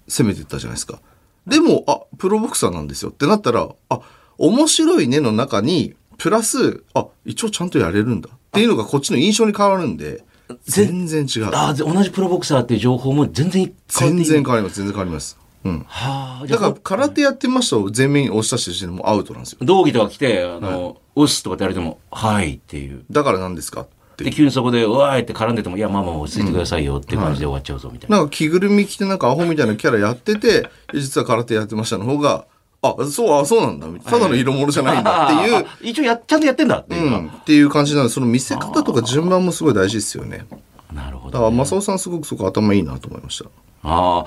[0.08, 1.00] 攻めていったじゃないですか。
[1.46, 4.00] でも、あ、プロボクサーなんですよってなったら、あ、
[4.38, 10.24] 面白いねの中に、プラス、あ、一応ちゃんとやれるんだっていうのがこっちの印象に変わるんで、
[10.64, 11.50] 全然違う。
[11.52, 14.76] あで同じプロボクサーっていう情報も全然変わ全然変わります。
[14.76, 15.38] 全然変わります。
[15.64, 15.84] うん。
[15.88, 19.58] はあ、だから、空手やってましたを全面に押し出してもうアウトなんですよ。
[19.62, 23.04] 道着とか来て、あの、うっすとかって言われても、はいっていう。
[23.10, 24.34] だから何ですかっていで、う。
[24.34, 28.18] 急にそこで、うわーいって絡んでても、いや、まあまあ落ち着いてくださいよっていう感じで終わっちゃうぞ、みたいな。
[28.18, 32.46] なんか着ぐるみ着てなんかアホみたいなキャラやってて、実は空手やってましたの方が、
[32.82, 33.86] あ、そう、あ、そうなんだ。
[34.04, 37.16] ただの色物じゃないんだっていう、あ一応や、ちゃんとやってんだっていうか。
[37.16, 40.46] うん、っていう感じなので、その見せ方とか順番もすごい大事ですよね。
[40.92, 41.56] なるほど、だから、ね。
[41.56, 43.46] マサオさんすごくそこ頭いいなと思いました。
[43.84, 44.26] あ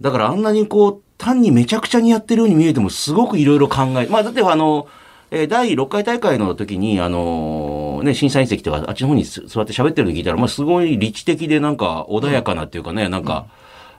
[0.00, 4.88] だからあんなにこう、単にめちゃくちゃにやってるように見えても、すごくいろいろ考え、まあ、だってあの、
[5.30, 13.46] えー第6回大会の時に、あのね、審査員席とか、あっちの方に座って喋ってるの聞いたら、まあ、すごい理知的で、なんか、穏やかなっていうかね、なんか、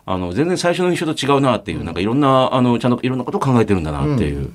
[0.05, 4.51] あの、全然最初の印象と違うなっていう、なんかいろんな、あの、ちゃんといろんなことを考えてるんだなっていう。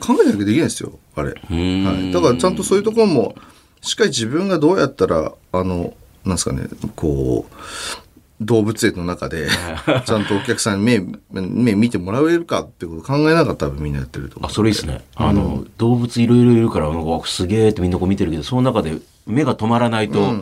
[0.00, 1.30] 考えなきゃできないですよ、あれ。
[1.30, 2.12] んはい。
[2.12, 3.36] だから、ちゃんとそういうところも、
[3.82, 5.94] しっかり自分がどうやったら、あの、
[6.24, 7.54] なんですかね、こう、
[8.40, 9.48] 動物園の中で、
[10.04, 14.52] ちゃんとお客さんに目、目見てもらえるかってことを考えながら多分みんなやってると思あ、う。
[14.52, 15.02] それいいですね。
[15.14, 20.34] あの、動物いろいろいるから、なんかすげえってみんなこう見てるけど、その中で目が止まらないと、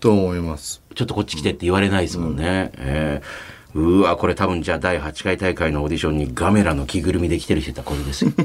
[0.00, 0.82] と思います。
[0.94, 2.72] ちょっとこっち来てって言われないですもんね。
[2.76, 8.30] えーうわ、これ多分じゃあ第8回大会のオーディションにガメラの着ぐるみで来てる人いたらこれですよ。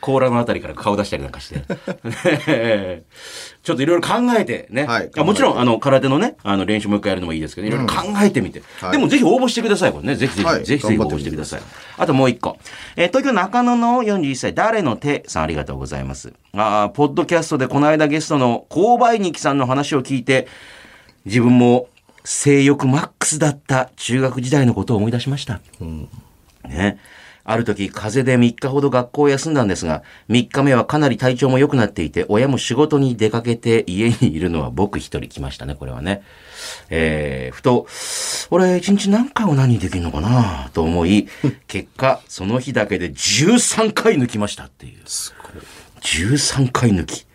[0.00, 1.56] 甲羅のあたりから顔出したりなんかして。
[1.56, 3.02] ね
[3.62, 4.86] ちょっといろいろ考えてね。
[4.86, 8.62] はいあもちろん、あの、空手のね、あの、練習もう一回やるのもいいですけど、いろいろ考えてみて。
[8.80, 10.14] はいでもぜひ応募してください、これね。
[10.14, 11.60] ぜひぜひ、はいぜひぜひ応募してください。
[11.98, 12.56] あともう一個。
[12.96, 16.32] えー東京中野の41歳、誰の手さんありがとうございます。
[16.54, 20.46] あーポッドキャストでこの間ゲストの購買日記さんの話を聞いて、
[21.26, 21.88] 自分も
[22.30, 25.62] 性欲マックスだった中学時代のことを思い出しました。
[26.68, 26.98] ね。
[27.42, 36.22] ある時、風邪で3日ほど学校を休んだんですが、3日目はかなり体調も良くなっていて、親も仕事に出かけて家にいるのは僕一人来ましたね、これはね。
[36.90, 37.86] えー、ふと、
[38.50, 41.28] 俺一日何回も何できるのかなと思い、
[41.66, 44.96] 結果、その日だけで13回抜きましたっていう。
[45.06, 45.62] すごい。
[46.02, 47.27] 13回抜き。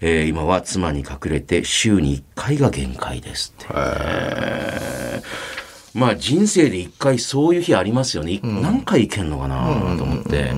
[0.00, 3.66] えー今は妻に隠れて週に1回が限界ですって。
[3.74, 5.60] えー
[5.92, 8.34] まあ人生で1回そういう日ありますよね。
[8.34, 9.64] い何回いけんのかな
[9.98, 10.52] と思って。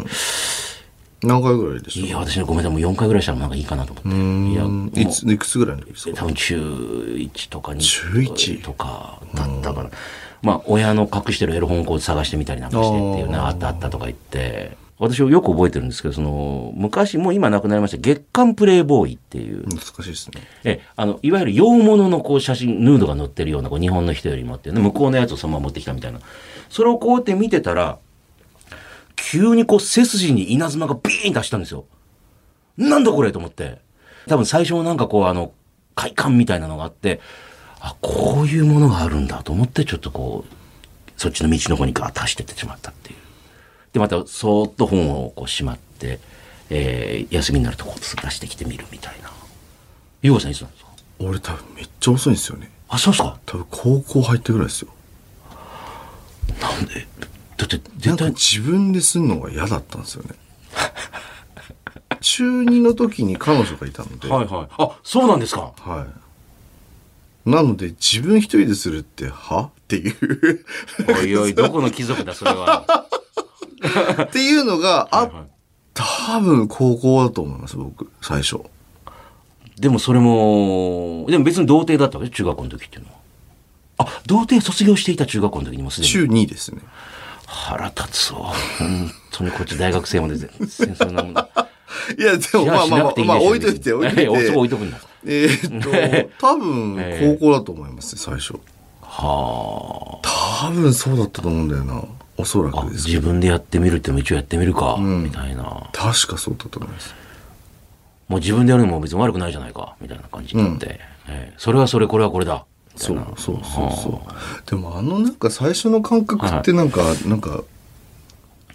[1.23, 4.11] 何回ぐらいでしいや、私ね、ごめんなさい、もう4回ぐらいしたらなんかいいかなと思って。
[4.11, 6.17] いや、いうつ、いくつぐらいの時ですか？
[6.19, 6.57] 多分中
[7.17, 8.59] 1とか2中一？
[8.59, 9.91] とかだったから。
[10.43, 14.77] まあ、親の隠してるエロ本を探してみたりなんかしてっていうね、あったあったとか言って。
[15.03, 20.43] 私はよく覚えてるんですけど、その、昔、もう今亡くなりました、月刊プレイボーイっていう、難しいですね。
[20.63, 26.21] え、あの、いわゆる洋物のこう写真、ヌードが載ってるような、こう日本の人よりもっていうね、向こうのやつをそのまま持ってきたみたいな。
[26.71, 27.99] それをこうやって見てたら、
[29.17, 31.85] 急にこう背筋に稲妻がビーン出したんですよ。
[32.77, 33.81] なんだこれと思って。
[34.29, 35.51] 多分最初もなんかこうあの、
[35.97, 37.21] 快感みたいなのがあって、
[37.81, 40.55] あ、こういうものがあるんだと思って、ちょっとこう、
[41.17, 43.22] そっちの道の方にガーッと走ってってしまったっていう。
[43.93, 46.19] で、また、そーっと本をこうしまって、
[46.71, 49.31] えー休みになるとこう出してきてみるみたいな。
[50.23, 50.91] ゆうごさんいつなんですか？
[51.19, 52.71] 俺多分めっちゃ遅いんですよね。
[52.89, 53.39] あ、そうっすか？
[53.45, 54.89] 多分高校入ってぐらいですよ。
[56.61, 57.07] なんで？
[57.59, 60.31] だって絶対、か自分ですんのが嫌だったんですよね。
[62.21, 64.67] 中2の時に彼女がいたので、はいはい。
[64.79, 65.73] あ、そうなんですか？
[65.79, 66.07] は
[67.47, 67.51] い。
[67.51, 69.63] なので、自分一人でするって、は？
[69.65, 70.65] っていう。
[71.09, 73.07] おいおい、どこの貴族だ、それは。
[74.23, 75.53] っていうのがあっはいはい
[75.95, 78.61] 多分高校だと思います、僕、最初。
[79.79, 83.19] でもそれも、でも別に童貞だったわけで中学校の時っていうのは。
[83.99, 86.13] あ、童貞卒業していた中学校の時にもすでに。
[86.13, 86.81] 中2ですね。
[87.47, 88.53] 腹立つわ。
[88.79, 91.49] 本当にこっち大学生まで全然そんなもんだ。
[92.19, 94.77] いや、でもまあまあまあ、まあ、置いといて、置いといええそこ置いて。
[94.77, 94.99] とくんだ。
[95.27, 95.91] えーっと、
[96.41, 98.59] 多分高校だと思いますね、最初。
[99.03, 102.05] は多分そうだったと思うんだよな。
[102.37, 102.81] おそらあ。
[102.81, 103.07] あくです。
[103.07, 105.91] 自分でやってみるってのも一応やってみるか、みたいな。
[105.93, 107.15] 確かそうだと思います。
[108.29, 111.01] もう自分でやるのも別に悪くないじゃないか、みたいな感じになって。
[111.29, 112.65] ええそれはそれ、これはこれだ。
[112.97, 114.71] そいうな、そうそうそう。
[114.71, 117.63] でもあのなんか最初の感覚ってなんか、なんか、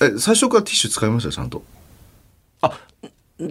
[0.02, 1.32] え、最初からティッシュ使いました？
[1.32, 1.64] ちゃんと。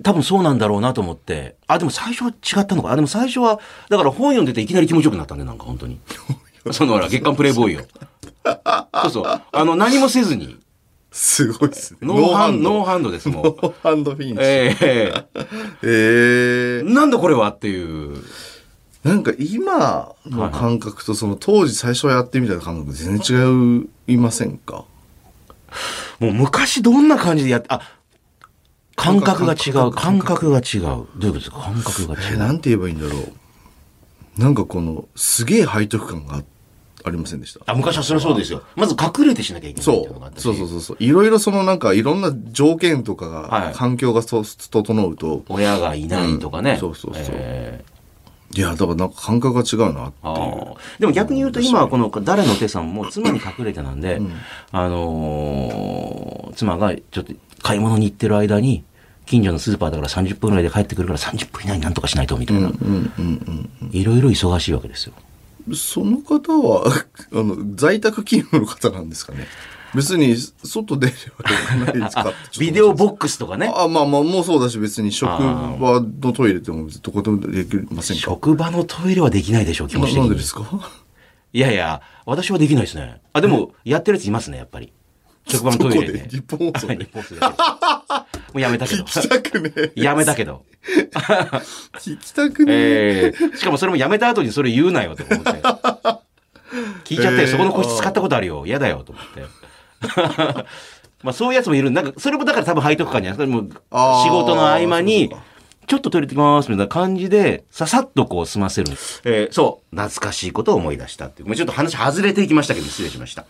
[0.03, 1.55] 多分そうなんだろうなと思って。
[1.69, 2.91] あ、でも最初は違ったのか。
[2.91, 6.01] あ、でも最初は、だから本読んでていきなり気持ちよくなったね、なんか本当に。
[6.73, 7.83] そのほら、月刊プレイボーイを。
[9.03, 9.25] そうそう。
[9.53, 10.59] あの、何もせずに。
[11.13, 11.99] すごいっすね。
[12.03, 13.47] ノーハンド、ノーノハンドです、もう。
[13.57, 14.45] ーハンドフィニッシュ。
[14.45, 15.27] ええ
[15.83, 18.23] えー、なんだこれはっていう。
[19.03, 24.85] なんか今の感覚とその当時最初やってみた感覚全然違いませんか？
[26.19, 27.81] もう昔どんな感じでやって、あ、
[28.97, 30.81] 感覚が違う、感覚が違う。
[30.81, 31.59] どういうことですか？
[31.61, 32.39] 感覚が違え、う。
[32.39, 33.33] なんて言えばいいんだろう。
[34.41, 36.39] なんかこの、すげえ背徳感があ
[37.11, 37.61] りませんでした。
[37.67, 38.63] あ、昔はそれはそうですよ。
[38.75, 40.97] まず隠れてしなきゃいけないそうそうそうそう。
[41.01, 46.73] いろいろそのなんかいろんな条件とかが、はい環境がそ整うと、親がいないとかね。
[46.73, 47.97] うんそうそうそうええ
[48.55, 50.37] いや、だからなんか感覚が違うなってあいう。
[50.39, 54.21] ーでも逆に言うと今はこの誰の手さんも妻に隠れてなんで、
[54.73, 58.83] あのー妻がちょっと買い物に行ってる間に
[59.27, 62.69] 近所のスーパーだから30分ぐらいで帰ってくるから30分以内になんとかしないとみたいな。
[62.69, 65.13] うんうんいろいろ忙しいわけですよ。
[65.69, 65.77] うん。
[65.77, 66.85] その方は、
[67.33, 69.47] あの、在宅勤務の方なんですかね。
[69.95, 71.13] 別に外出れ
[71.43, 71.51] ば
[71.85, 73.73] よくないですか ビデオボッックスとかね。
[73.75, 80.43] あ、まあまあ、もうそうだし、別に職場のトイレでもどこでもできませんか職場のトイレはできないでしょう、気持ち的にななんでで。
[80.43, 80.63] すか？
[81.53, 83.21] いやいや、私はできないですね。
[83.33, 84.93] あ、でも、やってるやついますね、やっぱり。
[85.49, 86.29] 職場のトイレで。
[86.29, 86.97] 日本放送で？
[86.97, 87.41] 日本放送で
[88.57, 89.05] うやめたけど。
[89.05, 89.93] 聞きたくねえ。
[89.95, 90.65] やめたけど。
[92.01, 93.33] 聞きたくねえ。
[93.41, 95.51] ええしかもそれもやめた後にそれ言うなよと思って。
[97.05, 98.65] 聞いちゃって、えーそこの個室使ったことあるよ。
[98.67, 99.45] 嫌だよと思って。
[101.23, 101.91] まあそういうやつもいる。
[101.91, 103.63] なんか、それもだから多分背徳感じゃないですか。
[103.63, 103.69] も
[104.25, 105.31] 仕事の合間に
[105.87, 109.23] ちょっとトイレ行ってきますみたいな感じで、ささっとこう済ませるんです。
[109.25, 109.97] えーそう。
[109.97, 111.49] 懐かしいことを思い出したっていう。
[111.49, 113.45] もうちょっと話外れていきましたけど、失礼しました。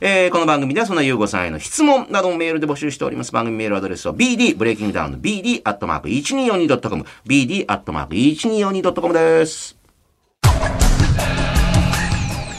[0.00, 3.32] えーこの番組ではそんなゆうごさんへの質問などもメールで募集しております。
[3.32, 9.76] 番組メールアドレスは bd、ブレイキングダウンの bd、アットマーク 1242.com、bd、アットマーク 1242.com です。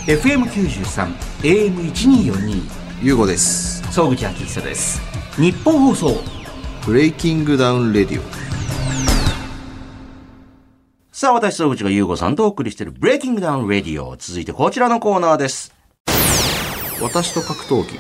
[0.05, 2.61] FM93 AM1242
[3.01, 3.81] YUGO です。
[3.91, 5.01] 総口昭久です
[5.38, 6.21] ニッポン放送
[6.86, 8.42] ブレイキングダウンレディオ。
[11.16, 14.16] さあ、私、総口が YUGO さんとお送りしているブレイキングダウンレディオ。
[14.18, 15.72] 続いてこちらのコーナーです。
[16.99, 17.99] 私と格闘技。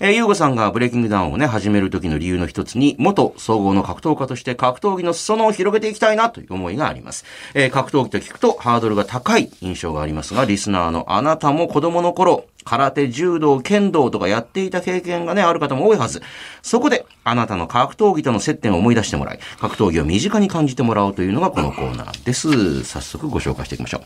[0.00, 7.26] えー、 YUGO さんがブレイキングダウンをね、始める時の理由の一つに、元総合の格闘家として格闘技の裾野を広げていきたいなという思いがあります。
[7.52, 16.22] えー格闘技と聞くとハードルが高い印象がありますが、リスナーのあなたも子供の頃、空手、柔道、剣道とかやっていた経験がね、ある方も多いはず。
[16.62, 22.84] そこで、あなたの格闘技との接点を思い出してもらい、格闘技を身近に感じてもらおうというのがこのコーナーです。
[22.84, 24.02] 早速ご紹介していきましょう。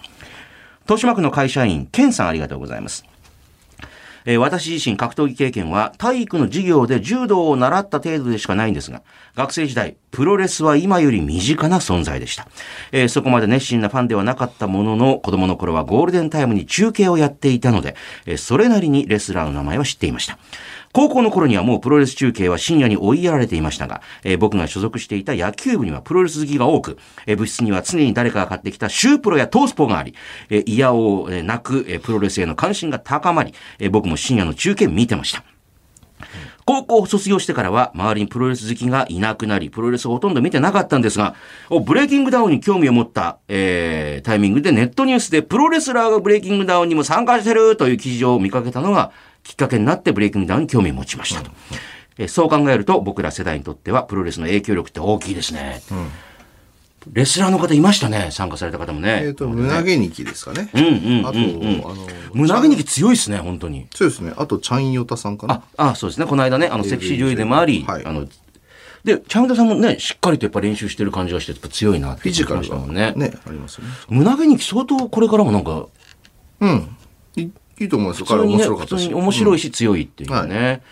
[0.83, 3.05] 豊島区の会社員、ケンさんありがとうございます。
[4.27, 9.03] えー私自身格闘技経験は体育の授業で柔道を習った程度でしかないんですが、
[9.35, 12.49] 学生時代、プロレスは今より身近な存在でした。
[12.93, 17.95] えーそこまで熱心なファンではなかったものの、子供の頃はゴールデンタイムに中継をやっていたので、
[18.27, 20.39] えーそれなりにレスラーの名前は知っていました。
[20.97, 30.15] 高校の頃にはもうプロレス中継は深夜に追いやられていましたが、えー僕が所属していた野球部にはプロレス好きが多く、えー部室には常に誰かが買ってきたシュープロやトースポがあり、
[30.49, 35.45] えー、嫌をなく、えープロレスへの関心が高まり、えー僕も深夜の中継見てました。
[36.65, 41.35] 高校を卒業してからは周りにプロレス好きがいなくなり、プロレスをほとんど見てなかったんですが、
[41.85, 49.13] ブレイキングダウンに興味を持った、えータイミングでネットニュースでプロレスラーがブレイキングダウンにも参加してるという記事を見かけたのが
[49.47, 51.51] きっかけになってブレイキングダウンに興味を持ちましたと。
[52.19, 55.83] えーそう考えると僕ら世代にとってはプロレスの影響力って大きいですね。
[57.13, 59.23] レスラーの方いましたね、参加された方もね。
[59.25, 60.71] えっ、と、胸毛ニキですかね。
[60.75, 63.87] うんうんうんあと、あの、胸毛に強いですね、本当に。
[63.95, 64.33] そうですね。
[64.37, 66.27] あと、チャンヨタさんかなあ。、あ、そうですね。
[66.27, 68.27] この間ね、あの、セクシー女優でもあり、はいあの、
[69.05, 73.13] で、チャンダさんもね、しっかりとやっぱ練習してる感じがして、やっぱ強いなってフィジカルが感じましたもんね。
[73.15, 73.91] ね、ありますよね。
[74.09, 75.87] 胸毛に相当これからもなんか、
[76.61, 76.96] うん。
[77.79, 78.27] いいいと思いますよ。
[78.27, 79.13] 彼面白かったし。
[79.13, 80.83] 面白いし強いっていうね。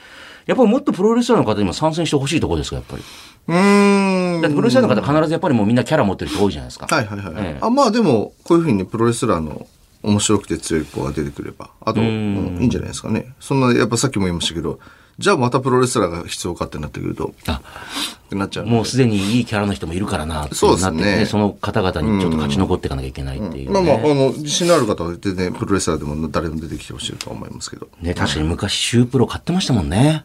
[0.46, 3.02] やっぱりもっとプロレスラーの方にも参戦してほしいところですか、やっぱり。
[3.48, 4.42] うーん。
[4.42, 6.86] だってプロレスラーの方必ずやっぱりもうみんなキャラ持ってる人多いじゃないですか。
[6.94, 7.34] はいはいはい。
[7.36, 9.66] ええあまあでも、こういうふうにねプロレスラーの
[10.02, 13.34] 面白くて強い子が出てくれば、あと、うんいいんじゃないですかね。
[13.40, 14.78] そんな、やっぱさっきも言いましたけど、
[15.18, 17.60] じゃあまたプロレスラーが必要かってなってくると、あ
[18.26, 21.26] ってなっちゃうもうすでにいいキャラの人もいるからなってそうですね。
[21.26, 23.72] その方々にちょっと勝ち残っていかなきゃいけないっていう、ね。
[23.72, 27.88] まあまあ、あの、自信のある方は全然プロレスラーでも誰でも出てきてほしいとは思いますけど。
[28.00, 30.24] ね、確かに昔シュープロ買ってましたもんね。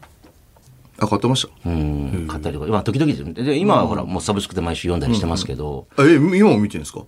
[0.98, 1.70] あ、買ってました？
[1.70, 2.70] うん、買ったりとか。
[2.70, 7.04] まあ、時々ですよで今はほら、もうサブスクで毎週読んだりしてますけど、あえ、今も見てるんですか？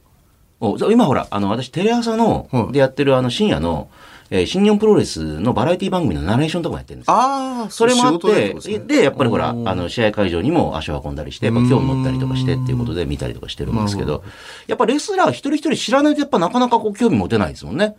[0.60, 2.72] お今ほら、あの、私、テレ朝のは、い。
[2.72, 3.90] でやってるあの、深夜の、
[4.34, 14.24] えー新日本プロレスのバラエティ番組のナレーションとかもやってるんですよああ、それもあって、ですねで、やっぱりほら、あの、試合会場にも足を運んだりして、やっぱ興味持ったりとかしてっていうことで見たりとかしてるんですけど、
[14.68, 17.94] やっぱレスラー一人一人知らないとやっぱなかなかこう興味持てないですもんね。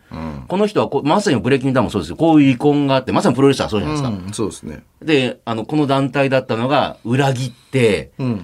[0.48, 2.16] この人はこう、まさにブレイキングダウンもそうですよ。
[2.16, 4.26] こういう遺恨があって、まさにプロレスラーはそうじゃないですか。
[4.26, 4.84] うん、そうですね。
[5.04, 8.36] で、あの、この団体だったのが裏切って、うんうんう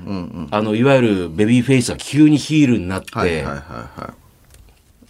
[0.42, 0.48] ん。
[0.52, 4.19] あの、いわゆるベビーフェイスが急にヒールになって、はいはいはいはい。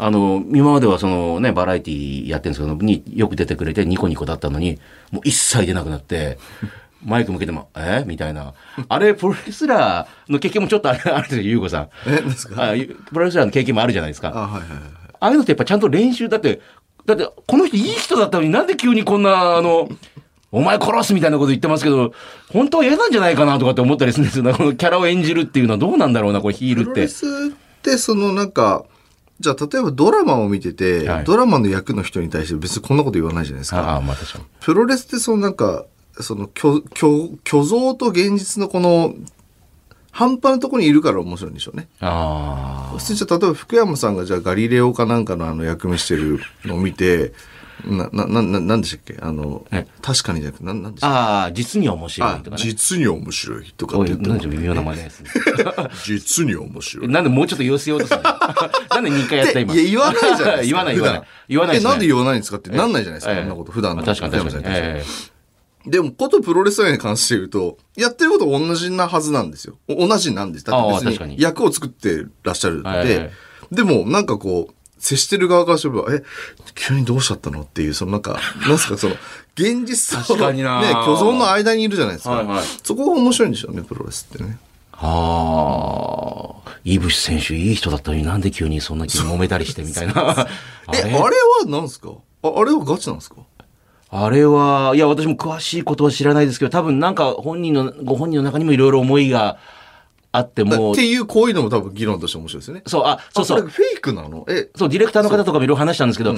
[0.02, 4.80] あの、今まではそのね、バラエティやってるんですけど、によく出てくれてニコニコだったのに、
[5.12, 6.38] もう一切出なくなって、
[7.06, 8.04] マイク向けても、え？
[8.08, 8.54] みたいな。
[8.90, 11.90] あれ、プロレスラーの経験もちょっとある んですよ、ゆうこさん。
[12.08, 12.56] え、何ですか？
[13.12, 14.32] プロレスラーの経験もあるじゃないですか。
[14.36, 14.70] あ、はいはいはい。
[15.22, 16.62] ああいうのってやっぱちゃんと練習、だって、
[17.06, 19.90] だって、この人いい人だったのになんで急にこんな、あの、
[20.52, 22.14] お前殺すみたいなこと言ってますけど、
[22.52, 24.54] 本当は嫌なんじゃないかなとかって思ったりするんですよ。
[24.54, 26.90] このキャラを演じるっていうのはどうなんだろうな、これヒールって。
[26.92, 28.84] プロレスって、そのなんか、
[29.40, 33.80] じゃあ例えばドラマを見てて、はいドラマの役の人に対して別にこんなこと言わないじゃないですか。
[33.80, 34.46] ああ、まあ確かに。
[34.60, 35.86] プロレスってそのなんか、
[36.20, 39.14] その虚、虚、虚像と現実のこの、
[40.12, 41.88] 半端なところにいるから面白いんでしょうね。
[42.02, 47.32] あ普通じゃあ例えば福山さんがじゃあガリレオかなんかのあの役目してるのを見て、
[47.86, 49.18] な、な、な、ななんでしたっけ？
[49.22, 51.14] あのえ、確かにじゃなくて、な、なんでしたっあ。
[51.14, 52.58] ああ、実に面け白いとかね。
[52.58, 55.30] 実に面白いとかって言ってもなんで微妙な真似ですね。
[56.06, 57.08] 実に面白い。
[57.08, 58.24] なんでもうちょっと寄せようとするの？
[58.96, 59.74] なんで2回やった今？
[59.74, 60.64] いや、言わないじゃないですか。
[60.64, 61.24] 言わない言わない。
[61.48, 62.70] 言わないえ、なんで言わないんですかって？
[62.70, 63.72] なんないじゃないですか、ええそんなこと。
[63.72, 64.04] 普段の。
[64.04, 65.04] 確かに確かに。
[65.86, 69.78] でも、ことプロレスラーに関して言うと、やってること同じなはずなんですよ。
[69.88, 70.66] お同じなんです。
[70.66, 73.32] だって別に役を作ってらっしゃるのえで、
[73.72, 76.24] でも、なんかこう、接してる側からすれば、え、
[76.76, 77.62] 急にどうしちゃったの？
[77.62, 79.16] っていう、そのなんか、なんすか、その、
[79.56, 82.32] 現実と、ね、虚像の間にいるじゃないですか。
[82.36, 82.64] はいはい。
[82.84, 84.58] そこが面白いんでしょうね、プロレスってね。
[84.94, 90.14] ああ、イブシ選手いい人だったのになんで急にそんな急に揉めたりしてみたいな。
[90.32, 90.48] あ
[90.94, 91.10] え、あれ？
[91.12, 91.30] れは
[91.68, 92.10] 何すか？
[92.44, 93.38] ああれはガチなんですか？
[94.12, 99.58] あれは、いや、私も詳しいことは知らないですけど、多分なんか本人の、ご本人の中にもいろいろ思いが
[100.32, 102.84] あってもって、いう、こういうのも多分議論として面白いですよね。
[102.86, 103.74] そう、あ、そうそうあこれ。
[103.74, 104.46] フェイクなの？
[104.48, 106.36] え、そう、ディレクターの方とかもいろいろ話したんですけど、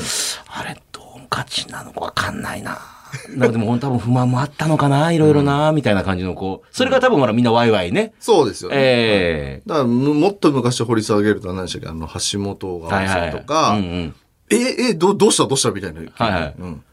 [0.48, 2.80] あれ、どうガチなのかわかんないな。
[3.36, 8.14] なんかでも多分不満もあったのかな、いろいろな、みたいな感じのこう、それが多分ほらみんなワイワイね。
[8.22, 8.78] そうですよね。
[8.78, 11.90] ええだからむもっと昔掘り下げると何でしたっけ？
[11.90, 13.32] あの、橋本はいはい。
[13.32, 14.16] がさんとか、うんうん。
[14.50, 15.46] え、え、どどうした？
[15.46, 15.72] どうした？
[15.72, 16.00] みたいな。
[16.00, 16.84] はいはいうん。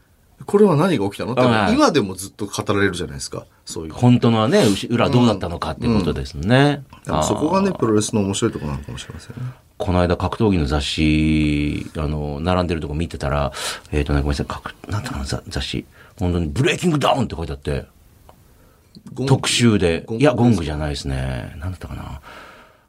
[0.45, 1.33] これは何が起きたの？
[1.33, 3.45] って、はい今でもずっと語られるじゃないですか。
[3.65, 3.93] そういう。
[3.93, 6.83] 本当のはね、裏どうだったのかっていうことですね。
[7.05, 9.41] だからそこがね、プロレスの面白いところなのかもしれませんね。
[9.77, 13.51] この間格闘技の雑誌、あの、並んでるとこ見てたら、
[13.91, 15.85] えっ、とね、ごめんなさい、格なんていうかな、ざ雑誌。
[16.17, 17.85] 本当にブレイキングダウンって書いてあって、
[19.27, 21.55] 特集でいや、ゴングじゃないですね。
[21.59, 22.21] なんだったかな。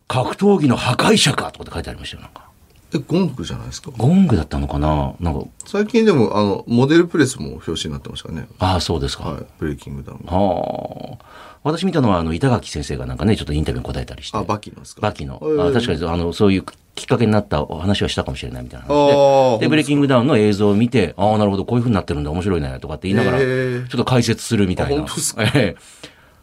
[0.09, 2.50] 格闘技の破壊者かとかって書いてありましたよ、なんか。
[2.93, 3.91] え、ゴングじゃないですか？
[3.97, 5.15] ゴングだったのかな？
[5.21, 8.49] なんか、最近でも、あの、モデルプレスも表紙になってましたね。
[8.59, 9.25] ああ、そうですか。
[9.31, 9.45] はい。
[9.59, 10.19] ブレイキングダウン。
[10.27, 11.51] はあ。
[11.63, 14.39] 私見たのは、あの、板垣先生がなんかね、ちょっとインタビューに答えたりして。
[14.39, 15.03] あ、バキのですか？
[15.03, 15.39] バキの。
[15.43, 16.65] えーあ確かに、あの、そういう
[16.97, 19.59] きっかけになったお話はしたかもしれないみたいなで。
[19.61, 23.47] で、ブレイキングダウンの映像を見て、ああ、なるほど、こういう風になってるんだ、面白いね、とかって言いながら、ちょ
[23.85, 25.05] っと解説するみたいな。
[25.55, 25.77] え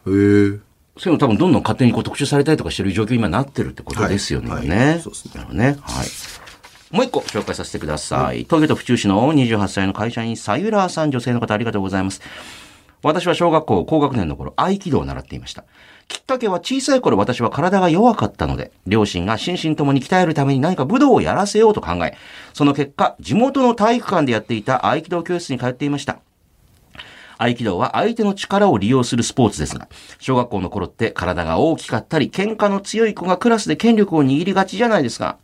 [0.06, 0.58] えへえ。
[0.98, 4.50] そういうの多分どんどん勝手にこう特集されたりとかしてる状況に今なってるってことですよね。
[4.50, 5.76] はい今ねはいそうですねね。
[5.80, 6.08] はい。
[6.90, 8.44] もう一個紹介させてください。
[8.44, 12.20] 東京都府中市の28歳の会社員、さゆらーさん、女性の方ありがとうございます。
[13.02, 15.64] 私は小学校高学年の頃、合気道を習っていました。
[16.08, 22.16] きっかけは小さい頃私は体が弱かったので、両親が心身ともに鍛えるために何か武道をやらせようと考え、
[22.54, 26.20] その結果、地元の体育館でやっていた合気道教室に通っていました。
[27.38, 35.38] 合気道は相手の力を利用するスポーツですが、小学校の頃って体が大きかったり、喧嘩の強い子がクラスで権力を握りがちじゃないですか。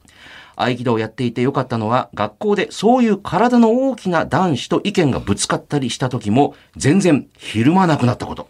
[0.57, 8.49] 合気道をやっていてよかったのは、学校でそういう体の大きな男子と意見がぶつかったりした時も、全然ひるまなくなったこと。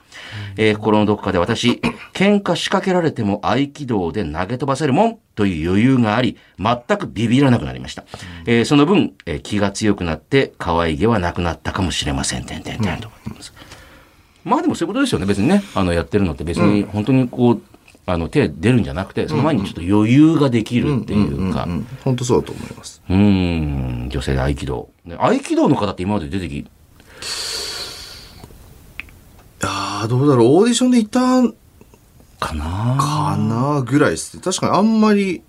[0.56, 1.80] えー心のどこかで私、
[2.14, 8.04] 喧嘩仕掛けられても合気道で投げ飛ばせるもんという余裕があり、全くビビらなくなりました。
[8.46, 12.44] えーその分、えー気が強くなって、可愛げはなくなったかもしれません。
[12.44, 13.52] てんてんてんと思ってます。
[14.44, 15.26] まあでもそういうことですよね。
[15.26, 17.62] 別にね、あの、やってるのって別に本当にこう、
[18.06, 23.02] あの、手出るんじゃなくて、その前にちょっと余裕ができるっていうか、うん、本当そうだと思います。
[23.08, 24.90] うーん、女性で合気道。
[25.04, 26.66] ね合気道の方って今まで出てき、
[29.62, 30.48] ああ、どうだろう。
[30.48, 31.20] オーディションでいた
[32.40, 32.98] かな？
[33.00, 34.42] かなぐらいですね。
[34.42, 35.42] 確かにあんまり、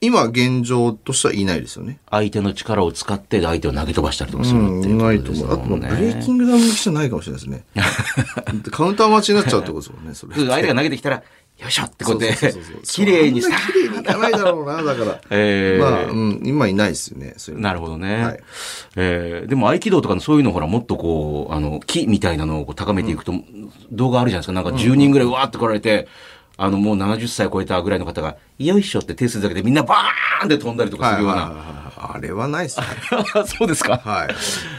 [0.00, 2.00] 今現状としてはいないですよね。
[2.10, 5.52] 相手の力を使って相手を投げ飛ばしたりとかすうん、るっていうこないと思う。
[5.52, 5.64] あと。
[5.76, 7.64] ブレイキングダウンじゃないかもしれないですね。
[8.72, 10.08] カウンター待ちになっちゃうってことですもん。
[10.08, 10.34] ね、それ。
[10.34, 11.22] 相手が投げてきたら、
[11.60, 15.20] よいしょってこうやってそうそうそうそう、綺麗にさ綺麗にいかないだろうな、だから。
[15.30, 17.34] えーまあ、うん、今いないですよね。
[17.36, 18.24] そういうのなるほどね。
[18.24, 18.40] はい
[18.96, 23.34] えーでも合気道とかのそういうのほらもっとこう、あの、木みたいなのを高めていくと、
[23.90, 24.52] 動画あるじゃないですか。
[24.52, 26.08] なんか10人ぐらいうわーって来られて、
[26.56, 31.42] あのもう70歳超えたぐらいの方が、よいしょって手するだけでみんなバーンって飛んだりとかするような。
[31.42, 32.86] はいはいはいはいあれはないですね。
[33.46, 34.00] そうですか？
[34.02, 34.28] はい。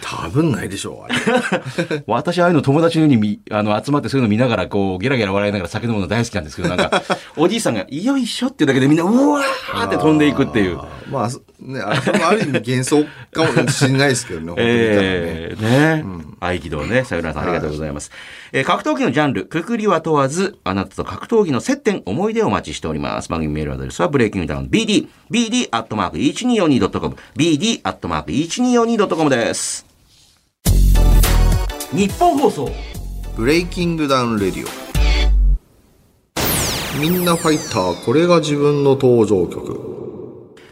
[0.01, 2.03] 多分ないでしょう、あれ。
[2.07, 7.01] 私ああいうの友達のようにみあの集まってそういうの見ながらこうゲラゲラ笑いながら酒飲むの大好きなんですけどなんか
[7.37, 10.79] おじいさんがよいしょっていうだけでみんなうわーって飛んでいくっていう。
[10.79, 15.03] あーまあ、そね、あれもある意味幻想かもしれないですけどね、本当に見たらね。
[15.03, 16.05] ええね、
[16.39, 17.03] 合気道ね。
[17.03, 18.11] さよならさんありがとうございます。
[18.53, 23.27] えー格闘技のジャンル、くくりは問わず、あなたと格闘技の接点、思い出をお待ちしております。
[23.29, 29.85] 番組メールアドレスは、ブレイキングダウン BD、BD アットマーク 1242.com、BD アットマーク 1242.com です。
[31.93, 32.69] ニッポン放送。
[33.35, 34.81] ブレイキングダウンレディオ。
[36.99, 39.91] みんなファイター、これが自分の登場曲。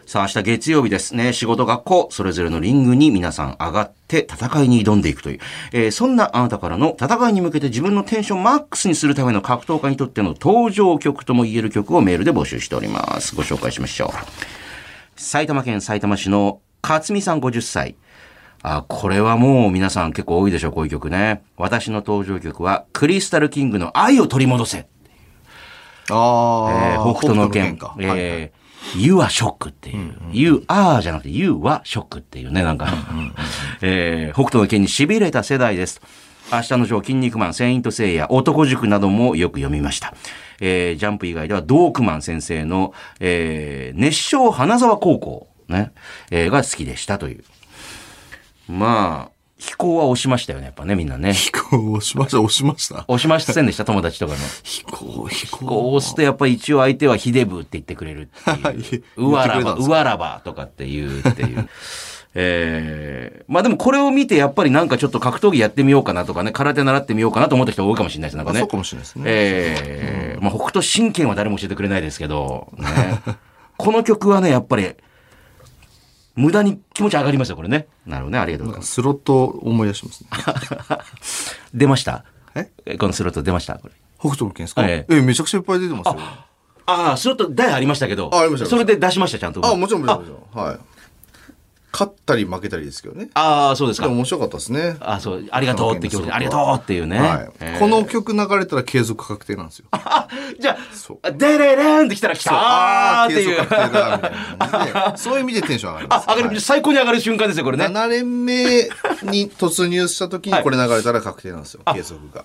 [0.06, 1.34] さあ、明日月曜日ですね。
[1.34, 5.40] 仕事、学校、それぞれのリングに皆さん上がって戦いに挑んでいくという。
[5.72, 13.36] えーそんなあなたからの戦いに向けて自分のテンションマックスにするための格闘家にとっての登場曲とも言える曲をメールで募集しております。
[13.36, 14.59] ご紹介しましょう。
[15.20, 17.96] 埼玉県さいたま市の勝美さん50歳。
[18.64, 21.44] あ、これはもう皆さん結構多いでしょう、こういう曲ね。
[21.58, 24.88] 私の登場曲は、クリスタルキングの愛を取り戻せ。
[26.10, 27.96] あえー、北斗の拳か。
[28.00, 28.60] えー
[28.98, 30.16] You are shock っていう。
[30.32, 32.88] You are じゃなくて You は shock っていうね、なんか。
[33.84, 36.02] えー北斗の拳に痺れた世代です。
[36.52, 40.14] 明日のジョー、筋肉マン、セイントセイヤ、男塾などもよく読みました。
[40.62, 45.92] えージャンプ以外では、ドークマン先生の、えー熱唱花沢高校、ね、
[46.32, 47.44] えーが好きでしたという。
[48.68, 51.34] まあ、飛行は押しましたよね、やっぱね、みんなね。
[51.34, 53.04] 飛行押しました、押しました。
[53.10, 54.40] 押しませんでした、友達とかの。
[54.64, 55.66] 飛行、飛行。
[55.66, 59.04] こう押すとやっぱり一応相手はヒデブって言ってくれるっていう。
[59.28, 61.70] うわらば、うわらばとかって言うっていう。
[62.36, 68.38] えー、まあでもこれを見てやっぱりなんかちょっと格闘技やってみようかなとかね、空手習ってみようかなと思った人多いかもしれないです。
[68.38, 68.60] なんかね。
[68.60, 72.86] あそうかもしれないですねえーまあ北斗神拳は誰も教えてくれないですけど、ね。
[73.78, 74.90] この曲はね、やっぱり、
[76.36, 77.88] 無駄に気持ち上がりますよ、これね。
[78.06, 78.94] なるほどね、ありがとうございます。
[78.94, 80.30] スロット思い出しますね。
[81.74, 82.24] 出ました？
[82.56, 82.70] え？
[82.86, 83.76] えこのスロット出ました？
[83.76, 83.94] これ。
[84.20, 84.86] 北斗の拳ですか？
[84.86, 86.18] ええめちゃくちゃいっぱい出てますよ。
[86.86, 89.64] ああ、スロット台ありましたけど、あありましたそれで出しました、ちゃんと。
[89.66, 90.66] あ、もちろんもちろん。
[90.66, 90.78] はい。
[91.92, 93.30] 勝ったり負けたりですけどね。
[93.34, 94.08] ああ、そうですか。
[94.10, 94.96] 面白かったですね。
[95.00, 97.20] あそう、ありがとうって気持ちで、ありがとうっていうね。
[97.20, 99.86] はいえーこの曲流れたら継続確定なんですよ。
[100.60, 100.78] じゃ
[101.24, 105.18] あ、デレレーンって来たら来たーっていう。
[105.18, 107.86] そう いう意味でテンション上がりまあす。、上がる、最高に上がる瞬間ですよ、これね。
[107.86, 108.84] 7連目
[109.24, 112.44] に突入した時にこれ流れたら確定なんですよ、継続が。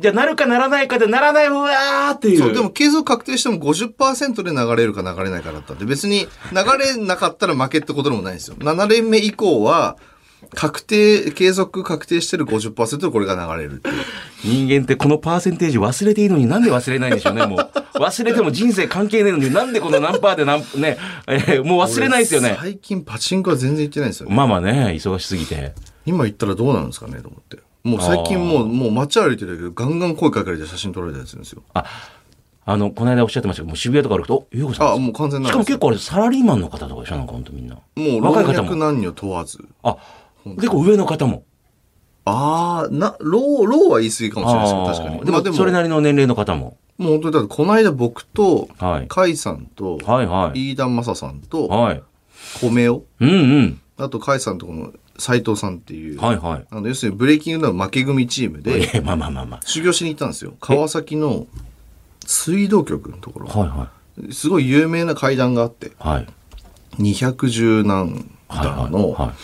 [0.00, 2.38] じゃあ、なるかならないかで、ならない、うわーっていう。
[2.38, 8.56] そう、でも継続確定しても50%で流れるか流れないかだったんで、別に流れなかったら負けってことでもないんですよ。
[8.58, 9.98] 7連目以降は、
[10.54, 13.94] 確定、継続確定してる50%でこれが流れるっていう。
[14.42, 17.70] 人間ってこのパーセンテージ忘れていいのになんで忘れないんでしょうね、もう。
[17.98, 20.96] 忘れても人生関係ないのになんでこの何パーで何、ね、
[21.26, 22.56] えーもう忘れないですよね。
[22.58, 24.34] 最近パチンコは全然行ってないんですよね。
[24.34, 25.74] まあまあね、忙しすぎて。
[26.06, 27.58] 今行ったらどうなるんですかねと思って。
[27.82, 31.62] もう最近もう、もう街歩いてるけど、ガンガン声かけられて写真撮られたりするんですよ。
[31.72, 34.92] あの、この間おっしゃってましたけど、もう渋谷とか歩くと、お、ゆうこさん。
[34.92, 37.16] あ、もう完全なしかも結構あれ、サラリーマンの方とかでしょ？
[37.16, 37.74] なんか本当みんな。
[37.74, 37.80] も
[38.18, 38.68] う老若い方も。
[38.70, 39.58] 若男女問わず。
[39.82, 39.96] あ、
[40.56, 41.44] 結構上の方も。
[42.26, 45.18] ああ、な、老、老は言い過ぎかもしれないですけど、確かに。
[45.20, 46.76] でも、まあでも、それなりの年齢の方も。
[46.98, 50.72] もう本当に、だってこの間僕と、はい甲斐さんと、はいはい。
[50.72, 52.02] 飯田正さんと、はい。
[52.60, 53.80] 米尾、うんうん。
[53.96, 56.66] あと甲斐さんとこの斉藤さんっていう、はいはい。
[56.70, 60.54] あの要するにブレイキングダウン負け組チームでええまあまあまあま修行しに行ったんですよ。
[60.60, 61.46] 川崎の
[62.26, 63.50] 水道局のところ。
[63.50, 63.58] あ。
[63.58, 63.90] はいは
[64.32, 65.90] すごい有名な階段があって、い。
[65.98, 66.26] はい。
[66.98, 69.34] 210何はい段の、はいは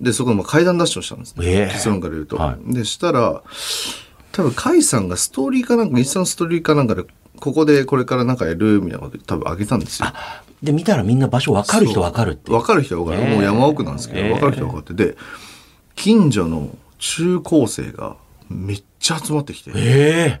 [0.00, 0.04] い。
[0.04, 1.46] で、そこでまあ階段ダッシュをしたんですね。
[1.46, 2.36] ええ結論から言うと。
[2.36, 3.42] はで、したら、
[4.32, 7.04] 多分、甲斐さんがストーリーかなんか、インスタのストーリーかなんかで、
[7.38, 10.08] ここでこれからなんかやるみたいなこと多分あげたんですよ。
[10.64, 12.56] で、見たらみんな場所分かる人分かるっていう。
[12.56, 13.22] わかる人はわかる。
[13.28, 15.16] ええもう山奥なんですけど、ええわかる人は分かってて、
[15.94, 18.16] 近所の中高生が
[18.48, 20.40] めっちゃ集まってきて、え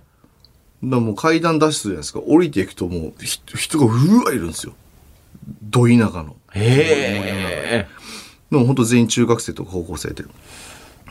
[0.82, 2.20] らもう階段ダッシュするじゃないですか。
[2.20, 4.74] 降りていくともうひ人がうわいるんですよ。
[5.62, 6.36] ど田舎の。
[6.54, 7.88] ええ
[8.50, 10.24] でも本当全員中学生とか高校生で。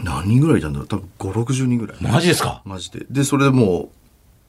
[0.03, 1.97] 何人ぐらいいたんだろう多分5、60人ぐらい。
[2.01, 2.64] マジですか？
[2.66, 3.05] マジで。
[3.11, 3.91] で、それでも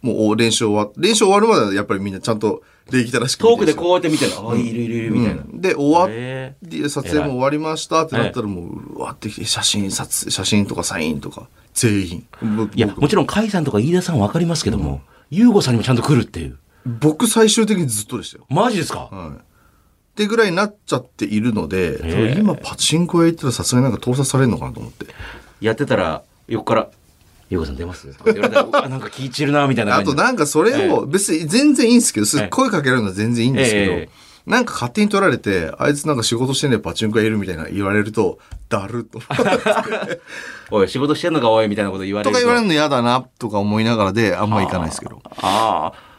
[0.02, 3.41] う、もう練習終わ練習終わるまではやっぱりみんなちゃんと礼儀正しく。
[3.41, 4.32] 遠くでこうやって見てる。
[4.37, 5.43] あ、いるいるいるみたいな。
[5.43, 12.26] うんで、終わっへて、撮影も終わりましたってなったらもう、うわってきて、写真、撮影、写真とかサインとか、全員。
[12.57, 16.59] 僕いや、もちろん、甲斐さんとか飯田さん分かりますけども、優吾さんにもちゃんと来るっていう。
[16.85, 18.45] 僕最終的にずっとでしたよ。
[18.51, 19.09] マジですか？
[19.11, 19.30] はい。
[19.30, 19.41] っ
[20.16, 25.07] てぐらいになっちゃっているので、今パチンコ屋行ったらさすがになんか盗撮されるのかなと思って。
[25.62, 26.91] やってたら、横から、
[27.55, 28.09] 優吾さん出ます？
[28.09, 30.05] って言われたら、うわなんか聞いちるな、みたいなあ。
[30.05, 38.38] となんかそれを、別に全然いいんですけど、すええ声かけられるのは全然いいんですけど、ええなんか勝手に取られて、あいつなんか仕事してんねパチンコ屋いるみたいな言われると、
[38.68, 39.18] だるっと。
[40.70, 45.22] おい、仕事してんのか、おい、みたいなこと言われるとか言われるの嫌だな、とか思いながらで、あんま行かないですけど。
[45.38, 46.13] ああ。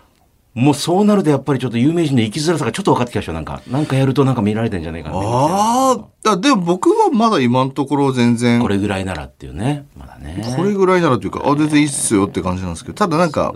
[0.56, 3.36] もうそうなるとやっぱりちょっと有名人の生きづらさがちょっと分かってきましたよ。
[3.36, 5.18] なんか、なんかやるとなんか見られてんじゃないかな。
[5.18, 9.86] ああ、だでも僕はまだ今のところ全然、これこれぐらいならっていうね。
[9.98, 10.42] まだね。
[10.58, 13.54] ぐらいならというか、あ、全然いいっすよって感じなんですけど、ただなんか。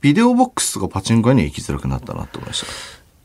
[0.00, 2.66] ビデオボックスとかパチンコ屋には行きづらくなったなと思いました。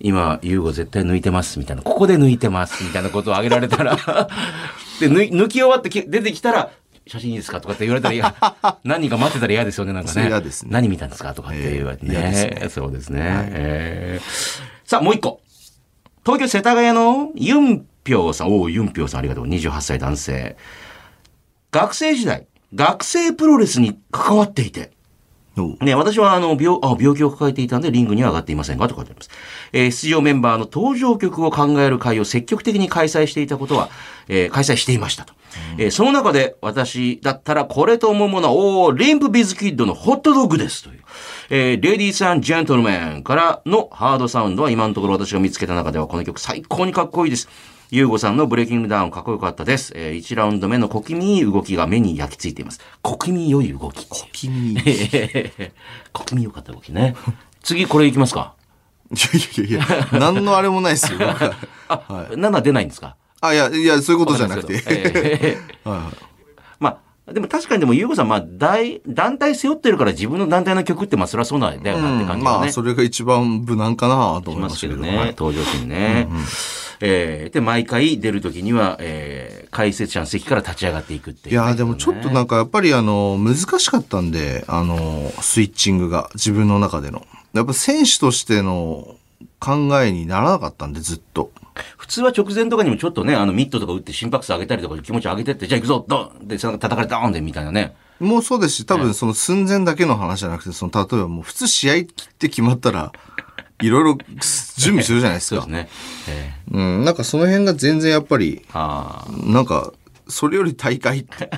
[0.01, 1.83] 今、優吾絶対抜いてます、みたいな。
[1.83, 3.95] ここで抜いてます、みたいなことをあげられたら。
[4.99, 6.71] で、抜い抜き終わってき出てきたら、
[7.07, 7.59] 写真いいですか？
[7.61, 8.35] とかって言われたら、いや、
[8.83, 10.27] 何人か待ってたら嫌ですよね、なんかね。
[10.27, 11.33] 嫌ですね何見たんですか？
[11.33, 12.69] とかって言われてええ嫌ですね。
[12.69, 13.19] そうですね。
[13.51, 15.41] えーさあ、もう一個。
[16.25, 18.49] 東京世田谷のユンピョウさん。
[18.49, 19.45] おお、ユンピョウさんありがとう。
[19.45, 20.57] 28歳男性。
[21.71, 24.91] 学生時代、学生プロレスに関わっていて、
[25.81, 29.29] ね、私はあの病あ病気を抱えていたんでリングには上がっていませんがと書いてあります。
[29.73, 33.89] えー出場メンバーの登場曲を考える会を積極的に開催していたことは、
[34.29, 35.33] えー開催していましたと。
[35.77, 41.01] えーその中で私だったらこれと思うものは、おーリンプビズキッドのホットドッグですという。
[41.49, 47.49] えーレディースジェントルメンからのハードサウンドは今のところ私が見つけた中ではこの曲最高にかっこいいです。
[47.91, 49.91] ユーゴさんのブレイキングダウンかっこよかったです。
[49.97, 52.79] え1ラウンド目の小気味いい動きが目に焼き付いています。
[53.01, 54.07] 小気味良い動き。
[54.07, 54.77] 小気味いい
[56.13, 57.15] 小気味良かった動きね。
[57.61, 58.53] 次これいきますか。
[59.11, 59.15] い
[59.59, 61.19] やいやいや、何のあれもないですよ。
[61.19, 61.53] 僕 は
[61.89, 63.17] あ、7出ないんですか？
[63.41, 64.73] あ、いや、いや、そういうことじゃなくて。
[64.75, 65.57] ますけどええ
[65.89, 66.13] はいはい
[66.79, 72.57] まあ、でも確かにでも、ゆうごさん、まあ、大、団体背負ってるから自分の団体の曲って、まあ、それはそうなんだよなって感じがね。
[72.59, 75.25] まあ、それが一番無難かなと思いしまますすけどね、ね。
[75.37, 76.27] 登場シーンね。
[77.01, 87.25] えーで、毎回出るときには、えー解説者の席から立ち上がっていくっていうね、いや、でもちょっとなんかやっぱりあの、難しかったんで、あの、スイッチングが自分の中での。
[87.53, 89.15] やっぱ選手としての
[89.59, 91.51] 考えにならなかったんで、ずっと。
[91.97, 97.95] 普通は直前とかにもちょっとね、あの、ミットとか打って心拍数上げたりとか気持ち上げてって、じゃあ行くぞドンで、背中叩かれたドーンでみたいなね。
[98.19, 102.03] もうそうですし、多分その寸前だけの話じゃなくて、その、例えばもう普通試合っ
[102.37, 103.13] て決まったら、
[103.81, 104.17] いろいろ
[104.77, 105.61] 準備するじゃないですか。
[105.61, 105.89] そうですね。
[106.29, 109.91] えうん、なんかその辺が全然やっぱり、ーあなんか、
[110.27, 111.49] それより大会って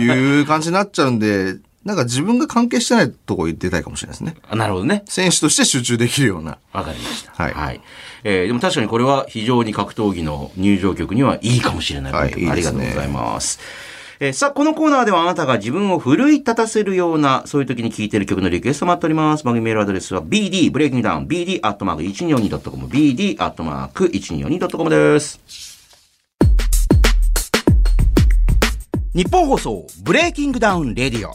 [0.00, 4.36] いう感じになっちゃうんで、 なんか自分が関係してないとこ行ってたいかもしれないですね。
[4.48, 5.02] あ、なるほどね。
[5.06, 6.58] 選手として集中できるような。
[6.72, 7.32] わかりました。
[7.32, 7.80] はい
[8.22, 12.12] えーでも確かにこれは非常に格闘技の入場曲にはいいかもしれない。
[12.12, 13.58] はいいいねありがとうございます。
[14.22, 19.44] えーさあ、このコーナーではあなたが自分を奮い立たせるような、そういう時に聴いてる曲のリクエスト待っております。
[19.44, 25.40] 番組メールアドレスは bd、ブレイキングダウン、bd、アットマーク 1242.com、bd、アットマーク 1242.com です。
[29.14, 31.32] ニッポン放送ブレイキングダウンレディオ。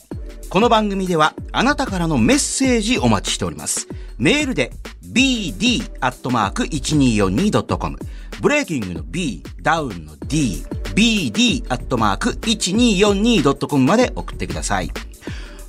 [0.51, 3.87] この番組ではあなたからのメッセージお待ちしております。
[4.19, 4.69] メールで
[5.11, 7.97] bd.1242.com
[8.41, 10.63] ブレイキングの B、ダウンの D、
[10.95, 14.89] bd.1242.com まで送ってください。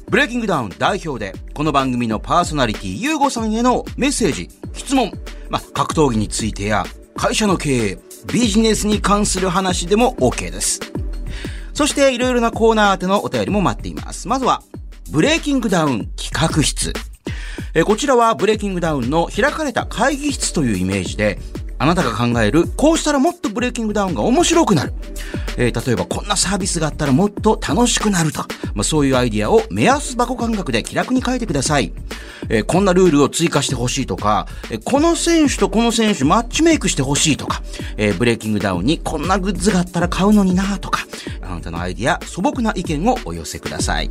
[0.09, 5.11] ブレイキングダウン代表で、この番組のパーソナリティ、ゆうごさんへのメッセージ、質問、
[5.51, 6.85] まあ、格闘技についてや、
[7.17, 7.99] 会社の経営、
[8.33, 10.81] ビジネスに関する話でも OK です。
[11.75, 14.29] そしていろいろなコーナー宛てのお便りも待っています。
[14.29, 14.63] まずは、
[15.11, 16.93] ブレイキングダウン企画室。
[17.75, 21.39] えこちらはブレイキングダウンの開かれた会議室というイメージで、
[21.79, 24.95] あなたが考える、こうしたらもっとブレイキングダウンが面白くなる。
[25.59, 28.41] えー例えばこんなサービスがあったらもっと楽しくなると。
[28.75, 31.93] まあ、そういうアイディアを目安箱感覚で気楽に書いてください。
[32.49, 37.63] えーこんなルールを追加してほしいとか、えーこの選手とこの選手マッチメイクしてほしいとか、
[37.97, 41.07] えブレイキングダウンにこんなグッズがあったら買うのになとか、
[41.43, 44.09] あなたのアイディア、素朴な意見をお寄せください。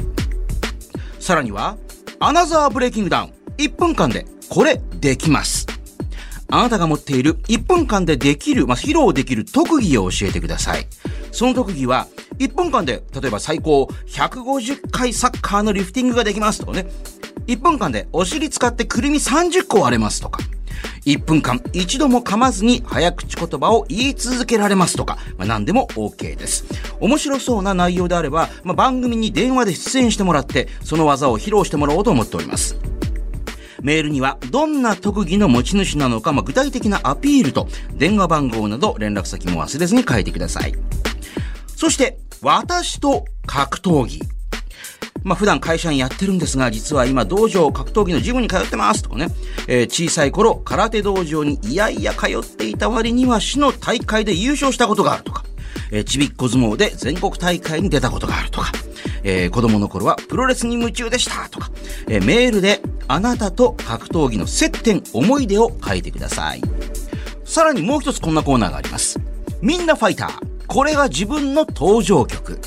[1.19, 1.77] さらには、
[2.19, 3.33] アナザーブレイキングダウン。
[3.57, 5.74] 1分間で、これ、できます。
[6.47, 10.87] あなたが持っている1分間でできる、まあ、披露できる特技を教えてください。
[11.31, 16.87] その特技は、1分間で、例えば最高150回サッカーのリフティングができますとかね。
[17.47, 20.39] 1分間でお尻使ってくるみ30個割れますとか。
[21.05, 26.65] 1分間一度も噛まずに早口言葉を言い続けられますとか、まあ、何でも OK です。
[26.99, 32.77] 面白そうな内容であれば、まあ、番組に電話で出演してもらって、その技を披露してもらおうと思っております。
[33.85, 40.73] メールにはどんな特技の持ち主なのか、まあ、具体的なアピールと電話番号など連絡先も忘れずに書いてください。
[41.75, 44.21] そして、私と格闘技。
[45.23, 49.27] まあ、普段会社員やってるんですが、実は今道場格闘技のジムに通ってますとかね、
[49.67, 55.43] えー小さい頃空手道場にいやいや通っていた割には市の大会で優勝したことがあるとか、
[55.91, 58.71] えーちびっこ相撲で全国大会に出たことがあるとか、
[59.23, 61.71] えー子供の頃はプロレスに夢中でしたとか、
[62.07, 66.61] えーメールであなたと格闘技の接点、思い出を書いてください。
[67.43, 69.19] さらにもう一つこんなコーナーがあります。
[69.61, 70.65] みんなファイター。
[70.67, 72.59] これが自分の登場曲。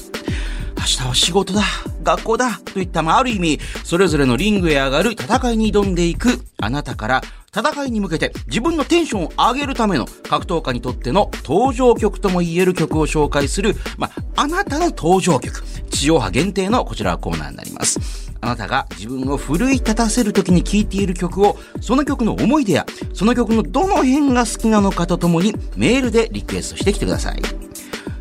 [0.79, 1.63] 明日は仕事だ、
[2.03, 7.23] 学校だ、といった、まあ、ある意味、それぞれのリングへ上がる戦いに挑んでいくあなたから、
[7.55, 15.63] 戦いに向けて自分のテンションを上げるための格闘家にとっての登場曲とも言える曲を紹介する、まあ、あなたの登場曲。
[15.91, 18.31] 地上波限定のこちらコーナーになります。
[18.41, 27.43] あなたが自分を奮い立たせる時に聴いている曲を、その曲の思い出や、その曲のどの辺が好きなのかとともにメールでリクエストしてきてください。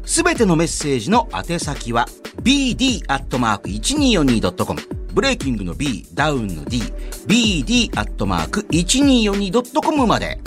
[0.06, 2.08] すべてのメッセージの宛先は
[2.42, 6.80] bd.1242.com ブレイキングの B、ダウンの D、
[7.26, 10.38] bd.1242.com まで。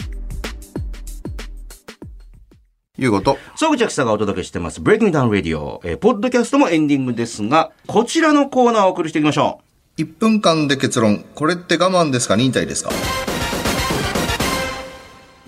[2.97, 3.37] いうこと。
[3.57, 9.61] 総口秋さんがお届けしてます、ブレイキングダウンラディオ、えーポッドキャストもエンディングですが、こちらのコーナーをお送りしていきましょ
[9.99, 10.03] う。
[10.03, 11.25] 1分間で結論。
[11.35, 12.37] これって我慢ですか？
[12.37, 12.91] 忍耐ですか？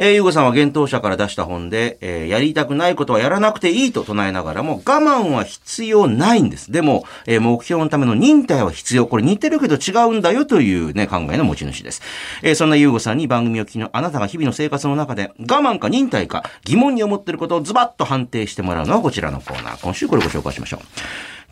[0.04, 6.72] えー、ゆうごさんは幻冬者から出した本で、えーやりたくないことはやらなくていいと唱えながらも、我慢は必要ないんです。
[6.72, 9.06] でも、えー目標のための忍耐は必要。
[9.06, 12.02] これ似てるけど違うんだよというね、考えの持ち主です。
[12.42, 19.80] えーそんなゆうごさんに番組を聞きのあなたが日々の生活の中で、我慢か忍耐か疑問に思っていることをズバッと判定してもらうのはこちらのコーナー。
[19.80, 20.80] 今週これご紹介しましょう。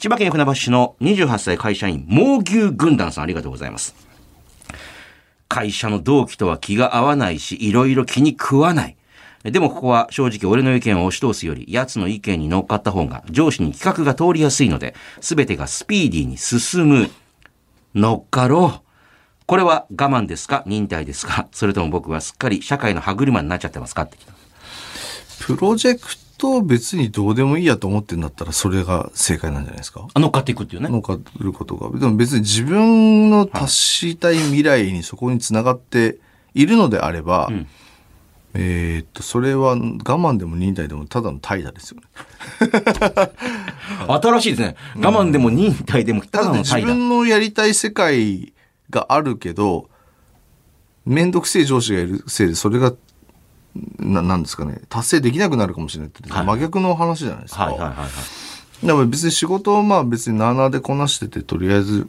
[0.00, 4.09] 千葉県船橋市の28歳会社員、猛牛軍団さんありがとうございます。
[5.50, 8.96] 会社の同期とは気が合わないし、いろいろ気に食わない。
[9.42, 17.10] でもここは正直俺の意見を押し通すより、奴の意見に乗っかった方が上司に企画が通りやすいので、すべてがスピーディーに進む。
[17.94, 18.86] 乗っかろう。
[19.46, 20.62] これは我慢ですか？
[20.66, 21.48] 忍耐ですか？
[21.50, 24.02] それとも僕はすっかり社会の歯車になっちゃってますか？
[24.02, 24.32] って来た。
[25.44, 26.06] プロジェク
[26.40, 30.06] ト別にどうでもいいやと思ってんだったらそれが正解なんじゃないですか？
[30.12, 30.88] あ乗っかっていくっていうね。
[30.88, 31.98] 乗っかることが。
[31.98, 36.18] でも別に自分の達したい未来にそこにつながって
[36.54, 37.66] いるのであれば、ん
[38.54, 42.06] えーっと、それは我慢でも忍耐でもただの怠惰ですよね。
[44.08, 44.76] 新しいですね。
[44.96, 46.86] 我慢でも忍耐でもただの怠惰。
[46.86, 48.52] 分のやりたい世界
[48.90, 49.88] があるけど、
[51.06, 52.92] めんどくせえ上司がいるせいで、それが、
[53.98, 57.66] ななんですかね、達成できなくなるかもしれないって、はい真逆の話じゃないですか。
[57.66, 58.86] はいはいはいはい。
[58.86, 62.08] だから別に仕事をまあ別になあなあでこなしてて、とりあえず、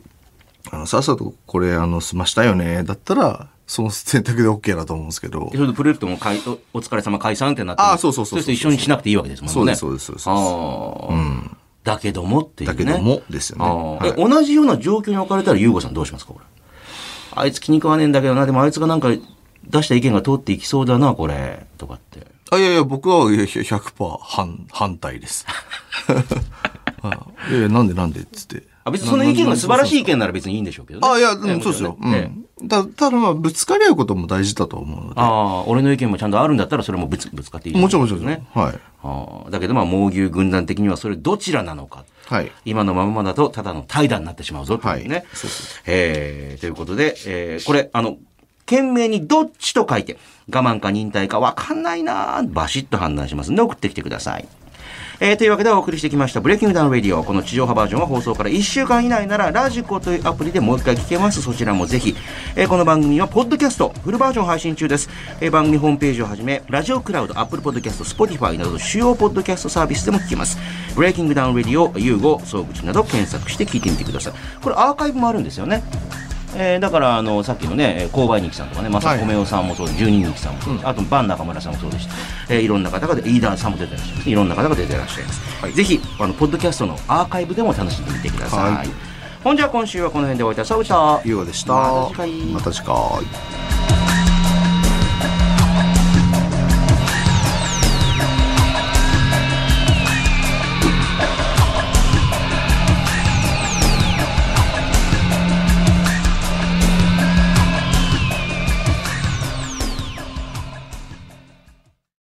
[0.72, 5.57] あのさっさとこれあの済ましたよね、だったら、その選択で OK だと思うんですけどで。
[5.57, 9.53] それでプロジェクトもかいおお疲れ様解散ってなってもあそうそうそうそうそれと一緒にしなくていいわけですもんね。
[9.53, 12.78] そうですそうですそうですあーだけどもっていうね。
[12.78, 13.66] だけどもですよね。
[13.66, 16.45] はいえ同じような状況に置かれたら、ゆうごさんどうしますか、これ。
[17.34, 19.09] あいつ気に食わねえんだけどな、でもあいつがなんか
[19.70, 21.66] 出した意見が通っていきそうだな、これ。
[21.78, 22.26] とかって。
[22.51, 25.45] あ、いやいや、僕はいや100%反、反対です。
[27.01, 27.14] は
[27.47, 28.64] いいやいや、なんでなんでっつって。
[28.84, 31.07] あ別にその意見が素晴らしい意見なら別にいいんでしょうけどね。
[31.07, 31.97] あ、いや、ええうん、そうですよ。
[31.99, 32.45] うん。
[32.64, 35.22] だただまあ、ぶつかり合うことも大事だと思うので。
[35.22, 38.26] ああ、俺の意見もちゃんとあるんだったら、それもぶつぶつかっていいもちろんもちろん。
[38.26, 38.45] ね。
[38.53, 38.80] はい。
[39.03, 42.05] ああだけどまあ、猛牛軍団的にはそれどちらなのか。
[42.28, 42.51] はい。
[42.66, 45.16] 今のままだとただの怠惰になってしまうぞというね。
[45.16, 48.18] はいそうそうえーということで、えーこれ、あの、
[48.72, 50.17] 件名にどっちと書いて、
[50.49, 54.47] 我慢か忍耐か分かんないなバシッと判断しますんで送ってきてください。
[55.19, 61.43] えーというわけでお送りしてきました「ブレイキングダウンレディオ」この地上波バージョンは放送から1週間以内ならラジコというアプリでもう一回聞けます。
[61.43, 62.15] そちらもぜひ、
[62.55, 65.09] えーこの番組はポッドキャストフルバージョン配信中です、
[65.39, 70.57] えー番組ホームページをはじめラジオクラウドアップルポッドキャスト Spotify など主要ポッドキャストサービスでも聞けます。
[70.95, 74.34] ブレイキングダウンレディオ YUGO 総口など検索して聞いてみてください。
[74.63, 75.84] これアーカイブもあるんですよね。
[76.56, 82.14] えーだからあのさっきのねえー購買日記さんとかね正米夫さんもそうで十二日記さんもそうです、あとバン中村さんもそうでした、
[82.54, 84.30] えーいろんな方がで飯田さんも出てらっしゃいます。
[84.30, 88.88] いろんな方が出てらっしゃいます、ぜひあのポッドキャストのアーカイブでも楽しんでみてください、はい。
[89.43, 90.66] ほんじゃ今週はこの辺で終わりたい。
[90.66, 91.74] そうした優雅でした。
[91.74, 92.32] また次回。
[92.45, 94.20] また次回。